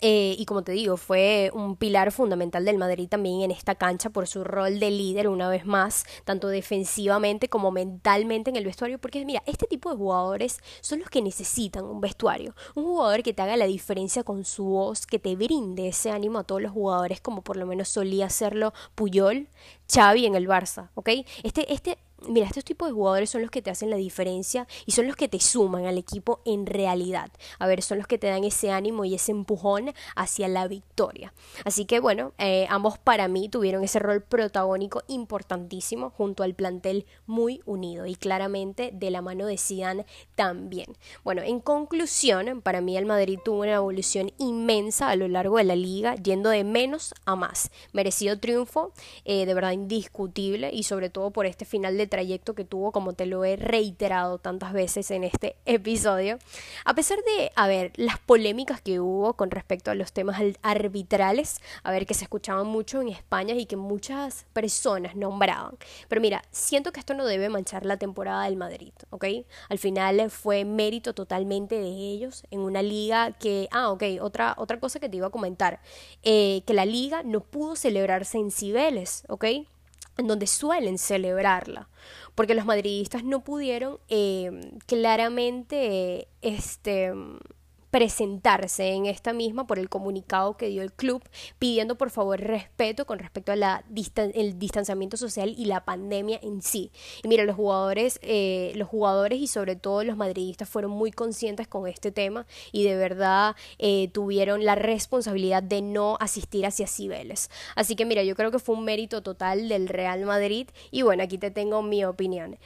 eh, 0.04 0.34
y 0.36 0.46
como 0.46 0.62
te 0.62 0.72
digo, 0.72 0.96
fue 0.96 1.52
un 1.54 1.76
pilar 1.76 2.10
fundamental 2.10 2.64
del 2.64 2.76
Madrid 2.76 3.08
también 3.08 3.42
en 3.42 3.52
esta 3.52 3.76
cancha 3.76 4.10
por 4.10 4.26
su 4.26 4.42
rol 4.42 4.80
de 4.80 4.90
líder 4.90 5.28
una 5.28 5.48
vez 5.48 5.64
más, 5.64 6.04
tanto 6.24 6.48
defensivamente 6.48 7.48
como 7.48 7.70
mentalmente 7.70 8.50
en 8.50 8.56
el 8.56 8.64
vestuario, 8.64 8.98
porque 8.98 9.24
mira, 9.24 9.44
este 9.46 9.68
tipo 9.68 9.90
de 9.90 9.96
jugadores 9.96 10.58
son 10.80 10.98
los 10.98 11.08
que 11.08 11.22
necesitan 11.22 11.84
un 11.84 12.00
vestuario, 12.00 12.54
un 12.74 12.84
jugador 12.84 13.22
que 13.22 13.32
te 13.32 13.42
haga 13.42 13.56
la 13.56 13.66
diferencia 13.66 14.24
con 14.24 14.44
su 14.44 14.64
voz, 14.64 15.06
que 15.06 15.20
te 15.20 15.36
brinde 15.36 15.86
ese 15.86 16.10
ánimo 16.10 16.40
a 16.40 16.44
todos 16.44 16.60
los 16.60 16.72
jugadores 16.72 17.20
como 17.20 17.42
por 17.42 17.56
lo 17.56 17.64
menos 17.64 17.88
solía 17.88 18.26
hacerlo 18.26 18.72
Puyol, 18.96 19.48
Xavi 19.88 20.26
en 20.26 20.34
el 20.34 20.48
Barça, 20.48 20.88
¿ok? 20.94 21.10
Este, 21.44 21.72
este 21.72 21.98
Mira, 22.28 22.46
estos 22.46 22.64
tipos 22.64 22.88
de 22.88 22.94
jugadores 22.94 23.30
son 23.30 23.42
los 23.42 23.50
que 23.50 23.62
te 23.62 23.70
hacen 23.70 23.90
la 23.90 23.96
diferencia 23.96 24.68
y 24.86 24.92
son 24.92 25.08
los 25.08 25.16
que 25.16 25.28
te 25.28 25.40
suman 25.40 25.86
al 25.86 25.98
equipo 25.98 26.40
en 26.44 26.66
realidad. 26.66 27.30
A 27.58 27.66
ver, 27.66 27.82
son 27.82 27.98
los 27.98 28.06
que 28.06 28.18
te 28.18 28.28
dan 28.28 28.44
ese 28.44 28.70
ánimo 28.70 29.04
y 29.04 29.14
ese 29.14 29.32
empujón 29.32 29.92
hacia 30.14 30.46
la 30.46 30.68
victoria. 30.68 31.34
Así 31.64 31.84
que 31.84 31.98
bueno, 31.98 32.32
eh, 32.38 32.66
ambos 32.70 32.98
para 32.98 33.26
mí 33.26 33.48
tuvieron 33.48 33.82
ese 33.82 33.98
rol 33.98 34.22
protagónico 34.22 35.02
importantísimo 35.08 36.10
junto 36.10 36.44
al 36.44 36.54
plantel 36.54 37.06
muy 37.26 37.60
unido 37.66 38.06
y 38.06 38.14
claramente 38.14 38.90
de 38.92 39.10
la 39.10 39.20
mano 39.20 39.46
de 39.46 39.58
Zidane 39.58 40.06
también. 40.36 40.96
Bueno, 41.24 41.42
en 41.42 41.58
conclusión, 41.58 42.62
para 42.62 42.80
mí 42.80 42.96
el 42.96 43.06
Madrid 43.06 43.38
tuvo 43.44 43.62
una 43.62 43.74
evolución 43.74 44.32
inmensa 44.38 45.10
a 45.10 45.16
lo 45.16 45.26
largo 45.26 45.58
de 45.58 45.64
la 45.64 45.76
liga, 45.76 46.14
yendo 46.14 46.50
de 46.50 46.62
menos 46.62 47.14
a 47.24 47.34
más. 47.34 47.70
Merecido 47.92 48.38
triunfo, 48.38 48.92
eh, 49.24 49.44
de 49.44 49.54
verdad 49.54 49.72
indiscutible 49.72 50.70
y 50.72 50.84
sobre 50.84 51.10
todo 51.10 51.30
por 51.32 51.46
este 51.46 51.64
final 51.64 51.96
de 51.96 52.11
trayecto 52.12 52.54
que 52.54 52.66
tuvo, 52.66 52.92
como 52.92 53.14
te 53.14 53.24
lo 53.24 53.42
he 53.42 53.56
reiterado 53.56 54.36
tantas 54.36 54.74
veces 54.74 55.10
en 55.10 55.24
este 55.24 55.56
episodio, 55.64 56.38
a 56.84 56.94
pesar 56.94 57.18
de, 57.24 57.50
a 57.56 57.66
ver, 57.66 57.90
las 57.96 58.18
polémicas 58.18 58.82
que 58.82 59.00
hubo 59.00 59.32
con 59.32 59.50
respecto 59.50 59.90
a 59.90 59.94
los 59.94 60.12
temas 60.12 60.38
arbitrales, 60.60 61.62
a 61.82 61.90
ver, 61.90 62.04
que 62.04 62.12
se 62.12 62.24
escuchaban 62.24 62.66
mucho 62.66 63.00
en 63.00 63.08
España 63.08 63.54
y 63.54 63.64
que 63.64 63.76
muchas 63.76 64.44
personas 64.52 65.16
nombraban. 65.16 65.78
Pero 66.08 66.20
mira, 66.20 66.42
siento 66.50 66.92
que 66.92 67.00
esto 67.00 67.14
no 67.14 67.24
debe 67.24 67.48
manchar 67.48 67.86
la 67.86 67.96
temporada 67.96 68.44
del 68.44 68.56
Madrid, 68.56 68.92
¿ok? 69.08 69.24
Al 69.70 69.78
final 69.78 70.30
fue 70.30 70.66
mérito 70.66 71.14
totalmente 71.14 71.76
de 71.76 71.88
ellos 71.88 72.44
en 72.50 72.60
una 72.60 72.82
liga 72.82 73.32
que, 73.32 73.68
ah, 73.70 73.90
ok, 73.90 74.02
otra, 74.20 74.54
otra 74.58 74.78
cosa 74.78 75.00
que 75.00 75.08
te 75.08 75.16
iba 75.16 75.28
a 75.28 75.30
comentar, 75.30 75.80
eh, 76.22 76.62
que 76.66 76.74
la 76.74 76.84
liga 76.84 77.22
no 77.22 77.40
pudo 77.40 77.74
celebrarse 77.74 78.36
en 78.36 78.50
Cibeles, 78.50 79.24
¿ok? 79.28 79.46
En 80.18 80.26
donde 80.26 80.46
suelen 80.46 80.98
celebrarla, 80.98 81.88
porque 82.34 82.54
los 82.54 82.66
madridistas 82.66 83.24
no 83.24 83.44
pudieron 83.44 83.98
eh, 84.08 84.50
claramente 84.86 86.28
este, 86.42 87.12
presentarse 87.92 88.94
en 88.94 89.04
esta 89.04 89.34
misma 89.34 89.66
por 89.66 89.78
el 89.78 89.90
comunicado 89.90 90.56
que 90.56 90.68
dio 90.68 90.80
el 90.80 90.94
club 90.94 91.22
pidiendo 91.58 91.98
por 91.98 92.08
favor 92.08 92.40
respeto 92.40 93.04
con 93.04 93.18
respecto 93.18 93.52
a 93.52 93.56
la 93.56 93.84
el 94.34 94.58
distanciamiento 94.58 95.18
social 95.18 95.54
y 95.56 95.66
la 95.66 95.84
pandemia 95.84 96.40
en 96.42 96.62
sí. 96.62 96.90
Y 97.22 97.28
mira, 97.28 97.44
los 97.44 97.54
jugadores, 97.54 98.18
eh, 98.22 98.72
los 98.76 98.88
jugadores 98.88 99.38
y 99.40 99.46
sobre 99.46 99.76
todo 99.76 100.04
los 100.04 100.16
madridistas 100.16 100.70
fueron 100.70 100.90
muy 100.90 101.12
conscientes 101.12 101.68
con 101.68 101.86
este 101.86 102.10
tema 102.10 102.46
y 102.72 102.84
de 102.84 102.96
verdad 102.96 103.56
eh, 103.78 104.08
tuvieron 104.08 104.64
la 104.64 104.74
responsabilidad 104.74 105.62
de 105.62 105.82
no 105.82 106.16
asistir 106.18 106.64
hacia 106.64 106.86
Cibeles. 106.86 107.50
Así 107.76 107.94
que 107.94 108.06
mira, 108.06 108.22
yo 108.22 108.34
creo 108.34 108.50
que 108.50 108.58
fue 108.58 108.74
un 108.74 108.84
mérito 108.84 109.22
total 109.22 109.68
del 109.68 109.88
Real 109.88 110.24
Madrid 110.24 110.66
y 110.90 111.02
bueno, 111.02 111.22
aquí 111.24 111.36
te 111.36 111.50
tengo 111.50 111.82
mi 111.82 112.06
opinión. 112.06 112.58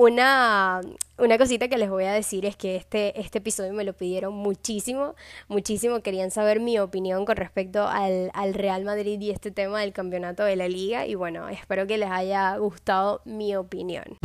Una, 0.00 0.80
una 1.18 1.36
cosita 1.36 1.68
que 1.68 1.76
les 1.76 1.90
voy 1.90 2.04
a 2.04 2.12
decir 2.14 2.46
es 2.46 2.56
que 2.56 2.74
este, 2.74 3.20
este 3.20 3.36
episodio 3.36 3.74
me 3.74 3.84
lo 3.84 3.92
pidieron 3.92 4.32
muchísimo, 4.32 5.14
muchísimo. 5.46 6.00
Querían 6.00 6.30
saber 6.30 6.58
mi 6.58 6.78
opinión 6.78 7.26
con 7.26 7.36
respecto 7.36 7.86
al, 7.86 8.30
al 8.32 8.54
Real 8.54 8.82
Madrid 8.86 9.20
y 9.20 9.28
este 9.28 9.50
tema 9.50 9.82
del 9.82 9.92
campeonato 9.92 10.42
de 10.42 10.56
la 10.56 10.68
liga. 10.68 11.04
Y 11.06 11.16
bueno, 11.16 11.50
espero 11.50 11.86
que 11.86 11.98
les 11.98 12.10
haya 12.10 12.56
gustado 12.56 13.20
mi 13.26 13.54
opinión. 13.56 14.16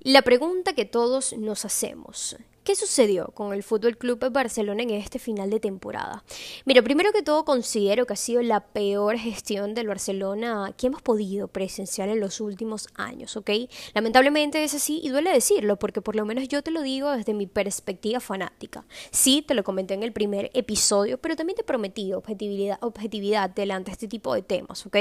La 0.00 0.22
pregunta 0.22 0.72
que 0.72 0.86
todos 0.86 1.34
nos 1.34 1.66
hacemos, 1.66 2.38
¿Qué 2.64 2.76
sucedió 2.76 3.26
con 3.34 3.52
el 3.52 3.64
Fútbol 3.64 3.96
Club 3.96 4.30
Barcelona 4.30 4.84
en 4.84 4.90
este 4.90 5.18
final 5.18 5.50
de 5.50 5.58
temporada? 5.58 6.22
Mira, 6.64 6.80
primero 6.80 7.10
que 7.10 7.24
todo 7.24 7.44
considero 7.44 8.06
que 8.06 8.12
ha 8.12 8.16
sido 8.16 8.40
la 8.40 8.60
peor 8.60 9.18
gestión 9.18 9.74
del 9.74 9.88
Barcelona 9.88 10.72
que 10.76 10.86
hemos 10.86 11.02
podido 11.02 11.48
presenciar 11.48 12.08
en 12.08 12.20
los 12.20 12.40
últimos 12.40 12.86
años, 12.94 13.36
¿ok? 13.36 13.50
Lamentablemente 13.94 14.62
es 14.62 14.74
así 14.74 15.00
y 15.02 15.08
duele 15.08 15.32
decirlo 15.32 15.76
porque 15.76 16.02
por 16.02 16.14
lo 16.14 16.24
menos 16.24 16.46
yo 16.46 16.62
te 16.62 16.70
lo 16.70 16.82
digo 16.82 17.10
desde 17.10 17.34
mi 17.34 17.48
perspectiva 17.48 18.20
fanática. 18.20 18.84
Sí, 19.10 19.42
te 19.42 19.54
lo 19.54 19.64
comenté 19.64 19.94
en 19.94 20.04
el 20.04 20.12
primer 20.12 20.52
episodio, 20.54 21.18
pero 21.18 21.34
también 21.34 21.56
te 21.56 21.64
prometí 21.64 22.12
objetividad, 22.12 22.78
objetividad 22.80 23.50
delante 23.50 23.90
de 23.90 23.94
este 23.94 24.06
tipo 24.06 24.34
de 24.36 24.42
temas, 24.42 24.86
¿ok? 24.86 24.98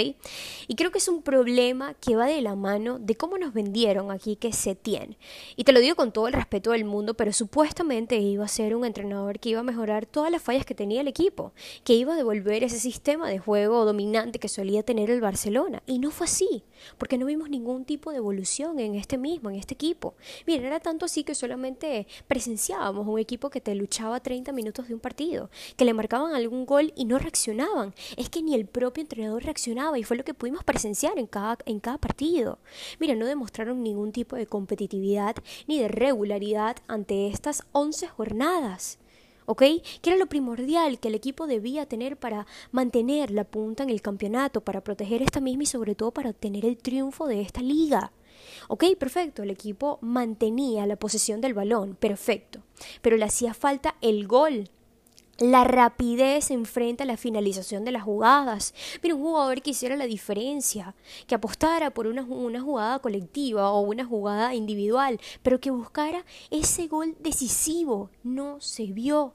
Y 0.68 0.76
creo 0.76 0.90
que 0.90 0.98
es 0.98 1.08
un 1.08 1.22
problema 1.22 1.94
que 1.94 2.16
va 2.16 2.26
de 2.26 2.42
la 2.42 2.56
mano 2.56 2.98
de 2.98 3.16
cómo 3.16 3.38
nos 3.38 3.54
vendieron 3.54 4.10
aquí 4.10 4.36
que 4.36 4.52
se 4.52 4.74
tiene. 4.74 5.20
Y 5.56 5.64
te 5.64 5.74
lo 5.74 5.80
digo 5.80 5.96
con 5.96 6.12
todo 6.12 6.26
el 6.28 6.34
respeto 6.34 6.72
del 6.72 6.86
mundo, 6.86 7.14
pero 7.14 7.32
su 7.32 7.51
supuestamente 7.52 8.18
iba 8.18 8.46
a 8.46 8.48
ser 8.48 8.74
un 8.78 8.86
entrenador 8.86 9.38
que 9.38 9.50
iba 9.50 9.60
a 9.60 9.64
mejorar 9.64 10.06
todas 10.06 10.32
las 10.32 10.42
fallas 10.42 10.66
que 10.66 10.74
tenía 10.74 11.02
el 11.02 11.10
equipo, 11.10 11.52
que 11.84 11.96
iba 11.96 12.14
a 12.14 12.16
devolver 12.16 12.64
ese 12.64 12.80
sistema 12.80 13.28
de 13.28 13.40
juego 13.40 13.84
dominante 13.84 14.40
que 14.40 14.48
solía 14.48 14.84
tener 14.84 15.12
el 15.12 15.20
Barcelona. 15.20 15.84
Y 15.86 16.00
no 16.00 16.12
fue 16.12 16.28
así, 16.28 16.64
porque 16.98 17.18
no 17.18 17.26
vimos 17.26 17.50
ningún 17.50 17.84
tipo 17.84 18.10
de 18.12 18.20
evolución 18.20 18.80
en 18.80 18.96
este 18.96 19.18
mismo, 19.18 19.50
en 19.50 19.58
este 19.58 19.74
equipo. 19.74 20.14
Mira, 20.48 20.66
era 20.66 20.80
tanto 20.80 21.04
así 21.04 21.26
que 21.26 21.36
solamente 21.36 22.08
presenciábamos 22.26 23.06
un 23.06 23.20
equipo 23.20 23.50
que 23.50 23.60
te 23.60 23.76
luchaba 23.76 24.22
30 24.22 24.54
minutos 24.54 24.88
de 24.88 24.94
un 24.94 25.02
partido, 25.02 25.50
que 25.76 25.84
le 25.84 25.94
marcaban 25.94 26.34
algún 26.34 26.66
gol 26.66 26.94
y 26.96 27.04
no 27.04 27.20
reaccionaban. 27.20 27.94
Es 28.16 28.30
que 28.30 28.42
ni 28.42 28.56
el 28.56 28.66
propio 28.66 29.02
entrenador 29.02 29.44
reaccionaba 29.44 30.00
y 30.00 30.04
fue 30.04 30.16
lo 30.16 30.24
que 30.24 30.34
pudimos 30.34 30.64
presenciar 30.64 31.20
en 31.20 31.28
cada, 31.28 31.58
en 31.66 31.82
cada 31.82 31.98
partido. 31.98 32.60
Mira, 32.98 33.14
no 33.14 33.26
demostraron 33.26 33.84
ningún 33.84 34.14
tipo 34.14 34.38
de 34.38 34.48
competitividad 34.48 35.36
ni 35.68 35.80
de 35.80 35.90
regularidad 35.90 36.78
ante 36.88 37.28
este 37.28 37.41
estas 37.42 37.64
11 37.72 38.08
jornadas. 38.08 39.00
¿ok? 39.48 39.64
Que 40.02 40.12
era 40.12 40.18
lo 40.18 40.28
primordial 40.28 41.00
que 41.00 41.08
el 41.08 41.16
equipo 41.16 41.48
debía 41.48 41.88
tener 41.88 42.16
para 42.18 42.46
mantener 42.72 43.32
la 43.32 43.46
punta 43.46 43.82
en 43.82 43.90
el 43.90 44.00
campeonato, 44.00 44.62
para 44.62 44.84
proteger 44.84 45.24
esta 45.24 45.40
misma 45.42 45.64
y 45.64 45.66
sobre 45.66 45.96
todo 45.96 46.12
para 46.12 46.30
obtener 46.30 46.66
el 46.66 46.78
triunfo 46.78 47.26
de 47.26 47.42
esta 47.42 47.62
liga. 47.62 48.12
Ok, 48.68 48.86
perfecto, 49.00 49.42
el 49.42 49.50
equipo 49.50 49.98
mantenía 50.02 50.86
la 50.86 50.98
posesión 50.98 51.42
del 51.42 51.56
balón, 51.56 51.96
perfecto, 51.96 52.62
pero 53.02 53.18
le 53.18 53.26
hacía 53.26 53.56
falta 53.56 53.96
el 54.02 54.28
gol 54.28 54.70
la 55.42 55.64
rapidez 55.64 56.52
enfrente 56.52 57.04
a 57.04 57.06
la 57.08 57.18
finalización 57.18 57.84
de 57.84 57.92
las 57.92 58.04
jugadas. 58.04 58.74
Mira, 59.02 59.16
un 59.16 59.24
jugador 59.24 59.62
que 59.62 59.72
hiciera 59.72 59.96
la 59.96 60.06
diferencia, 60.06 60.94
que 61.26 61.36
apostara 61.36 61.90
por 61.90 62.06
una, 62.06 62.22
una, 62.24 62.62
jugada 62.62 63.00
colectiva 63.00 63.72
o 63.72 63.82
una 63.82 64.06
jugada 64.06 64.54
individual, 64.54 65.20
pero 65.42 65.60
que 65.60 65.72
buscara 65.72 66.26
ese 66.52 66.88
gol 66.88 67.16
decisivo. 67.20 68.12
No 68.24 68.62
se 68.62 68.86
vio. 68.86 69.34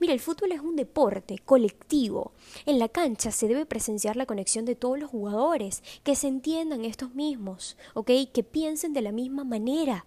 Mira, 0.00 0.12
el 0.12 0.20
fútbol 0.20 0.52
es 0.52 0.60
un 0.60 0.76
deporte 0.76 1.38
colectivo. 1.44 2.32
En 2.66 2.80
la 2.80 2.88
cancha 2.88 3.30
se 3.30 3.46
debe 3.46 3.64
presenciar 3.64 4.16
la 4.16 4.26
conexión 4.26 4.64
de 4.64 4.74
todos 4.74 4.98
los 4.98 5.10
jugadores, 5.10 5.82
que 6.02 6.16
se 6.16 6.26
entiendan 6.28 6.84
estos 6.84 7.14
mismos, 7.14 7.76
¿ok? 7.94 8.10
Que 8.32 8.42
piensen 8.42 8.92
de 8.92 9.02
la 9.02 9.12
misma 9.12 9.44
manera. 9.44 10.04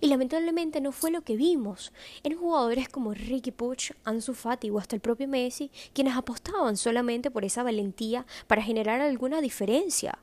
Y 0.00 0.08
lamentablemente 0.08 0.80
no 0.80 0.92
fue 0.92 1.10
lo 1.10 1.22
que 1.22 1.36
vimos. 1.36 1.92
Eran 2.22 2.38
jugadores 2.38 2.88
como 2.88 3.14
Ricky 3.14 3.50
Puch, 3.50 3.92
Ansu 4.04 4.34
Fati 4.34 4.70
o 4.70 4.78
hasta 4.78 4.96
el 4.96 5.02
propio 5.02 5.28
Messi 5.28 5.70
quienes 5.92 6.16
apostaban 6.16 6.76
solamente 6.76 7.30
por 7.30 7.44
esa 7.44 7.62
valentía 7.62 8.26
para 8.46 8.62
generar 8.62 9.00
alguna 9.00 9.40
diferencia. 9.40 10.18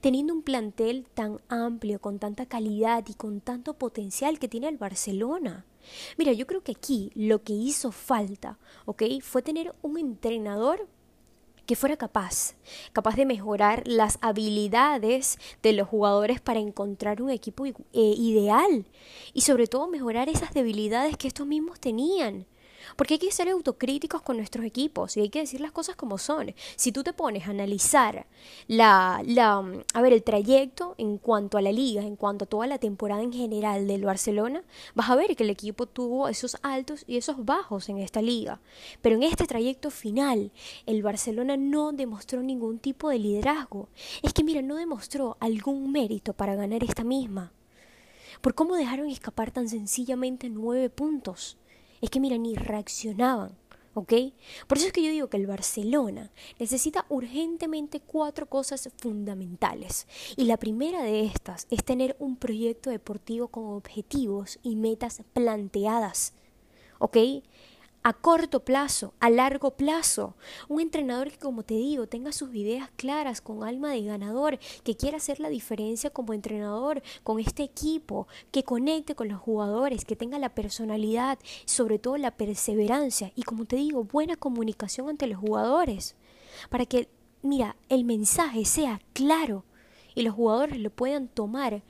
Teniendo 0.00 0.32
un 0.32 0.42
plantel 0.42 1.06
tan 1.14 1.40
amplio, 1.48 2.00
con 2.00 2.18
tanta 2.18 2.46
calidad 2.46 3.04
y 3.08 3.14
con 3.14 3.40
tanto 3.40 3.74
potencial 3.74 4.38
que 4.38 4.48
tiene 4.48 4.68
el 4.68 4.78
Barcelona. 4.78 5.64
Mira, 6.18 6.32
yo 6.32 6.46
creo 6.46 6.62
que 6.62 6.72
aquí 6.72 7.10
lo 7.14 7.42
que 7.42 7.52
hizo 7.52 7.92
falta, 7.92 8.58
¿ok? 8.86 9.04
Fue 9.22 9.42
tener 9.42 9.74
un 9.82 9.98
entrenador 9.98 10.88
que 11.66 11.76
fuera 11.76 11.96
capaz, 11.96 12.54
capaz 12.92 13.16
de 13.16 13.26
mejorar 13.26 13.82
las 13.86 14.18
habilidades 14.22 15.38
de 15.62 15.72
los 15.72 15.88
jugadores 15.88 16.40
para 16.40 16.60
encontrar 16.60 17.20
un 17.20 17.30
equipo 17.30 17.66
eh, 17.66 17.74
ideal 17.92 18.86
y 19.34 19.42
sobre 19.42 19.66
todo 19.66 19.88
mejorar 19.88 20.28
esas 20.28 20.54
debilidades 20.54 21.16
que 21.16 21.28
estos 21.28 21.46
mismos 21.46 21.80
tenían. 21.80 22.46
Porque 22.94 23.14
hay 23.14 23.18
que 23.18 23.32
ser 23.32 23.48
autocríticos 23.48 24.22
con 24.22 24.36
nuestros 24.36 24.64
equipos 24.64 25.16
y 25.16 25.20
hay 25.20 25.28
que 25.28 25.40
decir 25.40 25.60
las 25.60 25.72
cosas 25.72 25.96
como 25.96 26.18
son. 26.18 26.54
Si 26.76 26.92
tú 26.92 27.02
te 27.02 27.12
pones 27.12 27.46
a 27.46 27.50
analizar 27.50 28.26
la, 28.68 29.22
la, 29.24 29.64
a 29.94 30.00
ver, 30.02 30.12
el 30.12 30.22
trayecto 30.22 30.94
en 30.98 31.18
cuanto 31.18 31.58
a 31.58 31.62
la 31.62 31.72
liga, 31.72 32.02
en 32.02 32.16
cuanto 32.16 32.44
a 32.44 32.48
toda 32.48 32.66
la 32.66 32.78
temporada 32.78 33.22
en 33.22 33.32
general 33.32 33.86
del 33.86 34.04
Barcelona, 34.04 34.62
vas 34.94 35.10
a 35.10 35.16
ver 35.16 35.34
que 35.36 35.44
el 35.44 35.50
equipo 35.50 35.86
tuvo 35.86 36.28
esos 36.28 36.56
altos 36.62 37.04
y 37.06 37.16
esos 37.16 37.44
bajos 37.44 37.88
en 37.88 37.98
esta 37.98 38.22
liga. 38.22 38.60
Pero 39.02 39.16
en 39.16 39.22
este 39.22 39.46
trayecto 39.46 39.90
final, 39.90 40.52
el 40.86 41.02
Barcelona 41.02 41.56
no 41.56 41.92
demostró 41.92 42.42
ningún 42.42 42.78
tipo 42.78 43.10
de 43.10 43.18
liderazgo. 43.18 43.88
Es 44.22 44.32
que, 44.32 44.44
mira, 44.44 44.62
no 44.62 44.76
demostró 44.76 45.36
algún 45.40 45.90
mérito 45.90 46.32
para 46.32 46.54
ganar 46.54 46.84
esta 46.84 47.04
misma. 47.04 47.52
Por 48.40 48.54
cómo 48.54 48.76
dejaron 48.76 49.08
escapar 49.08 49.50
tan 49.50 49.68
sencillamente 49.68 50.48
nueve 50.50 50.90
puntos 50.90 51.56
es 52.00 52.10
que 52.10 52.20
mira, 52.20 52.38
ni 52.38 52.54
reaccionaban. 52.54 53.56
¿Ok? 53.94 54.12
Por 54.66 54.76
eso 54.76 54.88
es 54.88 54.92
que 54.92 55.02
yo 55.02 55.10
digo 55.10 55.30
que 55.30 55.38
el 55.38 55.46
Barcelona 55.46 56.30
necesita 56.58 57.06
urgentemente 57.08 58.00
cuatro 58.00 58.44
cosas 58.46 58.90
fundamentales. 58.98 60.06
Y 60.36 60.44
la 60.44 60.58
primera 60.58 61.02
de 61.02 61.24
estas 61.24 61.66
es 61.70 61.82
tener 61.82 62.14
un 62.18 62.36
proyecto 62.36 62.90
deportivo 62.90 63.48
con 63.48 63.64
objetivos 63.68 64.58
y 64.62 64.76
metas 64.76 65.22
planteadas. 65.32 66.34
¿Ok? 66.98 67.16
A 68.06 68.12
corto 68.12 68.60
plazo, 68.60 69.14
a 69.18 69.30
largo 69.30 69.72
plazo. 69.72 70.36
Un 70.68 70.80
entrenador 70.80 71.28
que, 71.28 71.38
como 71.38 71.64
te 71.64 71.74
digo, 71.74 72.06
tenga 72.06 72.30
sus 72.30 72.54
ideas 72.54 72.88
claras, 72.94 73.40
con 73.40 73.64
alma 73.64 73.90
de 73.90 74.04
ganador, 74.04 74.60
que 74.84 74.96
quiera 74.96 75.16
hacer 75.16 75.40
la 75.40 75.48
diferencia 75.48 76.10
como 76.10 76.32
entrenador 76.32 77.02
con 77.24 77.40
este 77.40 77.64
equipo, 77.64 78.28
que 78.52 78.62
conecte 78.62 79.16
con 79.16 79.26
los 79.26 79.40
jugadores, 79.40 80.04
que 80.04 80.14
tenga 80.14 80.38
la 80.38 80.54
personalidad, 80.54 81.40
sobre 81.64 81.98
todo 81.98 82.16
la 82.16 82.30
perseverancia 82.30 83.32
y, 83.34 83.42
como 83.42 83.64
te 83.64 83.74
digo, 83.74 84.04
buena 84.04 84.36
comunicación 84.36 85.08
ante 85.08 85.26
los 85.26 85.40
jugadores. 85.40 86.14
Para 86.70 86.86
que, 86.86 87.08
mira, 87.42 87.74
el 87.88 88.04
mensaje 88.04 88.66
sea 88.66 89.00
claro 89.14 89.64
y 90.14 90.22
los 90.22 90.36
jugadores 90.36 90.78
lo 90.78 90.90
puedan 90.90 91.26
tomar 91.26 91.82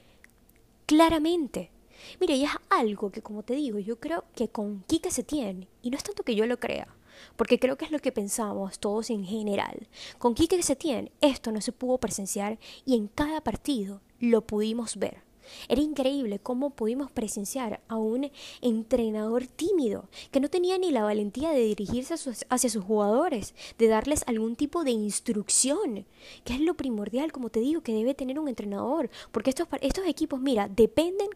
claramente. 0.87 1.76
Mire, 2.21 2.35
y 2.35 2.45
es 2.45 2.51
algo 2.71 3.11
que, 3.11 3.23
como 3.23 3.43
te 3.43 3.55
digo, 3.55 3.79
yo 3.79 3.99
creo 3.99 4.25
que 4.35 4.49
con 4.49 4.83
Kike 4.87 5.11
se 5.11 5.23
tiene, 5.23 5.69
y 5.83 5.91
no 5.91 5.97
es 5.97 6.05
tanto 6.05 6.23
que 6.23 6.35
yo 6.35 6.47
lo 6.47 6.59
crea, 6.59 6.89
porque 7.37 7.59
creo 7.59 7.77
que 7.77 7.85
es 7.85 7.91
lo 7.91 7.99
que 7.99 8.13
pensamos 8.13 8.79
todos 8.79 9.11
en 9.11 9.25
general. 9.25 9.89
Con 10.19 10.35
Quique 10.35 10.63
Setién 10.63 11.11
esto 11.21 11.53
no 11.53 11.61
se 11.61 11.73
pudo 11.73 11.99
presenciar 11.99 12.59
y 12.85 12.97
en 12.97 13.09
cada 13.09 13.41
partido 13.41 14.01
lo 14.21 14.43
pudimos 14.43 14.97
ver. 14.97 15.26
Era 15.69 15.81
increíble 15.81 16.39
cómo 16.39 16.71
pudimos 16.71 17.11
presenciar 17.11 17.81
a 17.89 17.97
un 17.97 18.31
entrenador 18.61 19.47
tímido 19.47 20.09
que 20.31 20.41
no 20.41 20.49
tenía 20.49 20.79
ni 20.79 20.91
la 20.91 21.05
valentía 21.05 21.51
de 21.51 21.61
dirigirse 21.61 22.15
hacia 22.49 22.71
sus 22.71 22.85
jugadores, 22.85 23.55
de 23.79 23.89
darles 23.89 24.25
algún 24.27 24.57
tipo 24.57 24.85
de 24.85 24.91
instrucción, 24.91 26.07
que 26.45 26.55
es 26.55 26.61
lo 26.61 26.75
primordial, 26.75 27.33
como 27.33 27.51
te 27.51 27.61
digo, 27.61 27.83
que 27.83 27.93
debe 27.93 28.15
tener 28.15 28.39
un 28.39 28.49
entrenador, 28.49 29.11
porque 29.33 29.51
estos, 29.51 29.69
estos 29.81 30.07
equipos, 30.07 30.41
mira, 30.41 30.69
dependen 30.69 31.29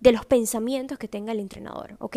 de 0.00 0.12
los 0.12 0.26
pensamientos 0.26 0.98
que 0.98 1.08
tenga 1.08 1.32
el 1.32 1.40
entrenador, 1.40 1.96
¿ok? 1.98 2.16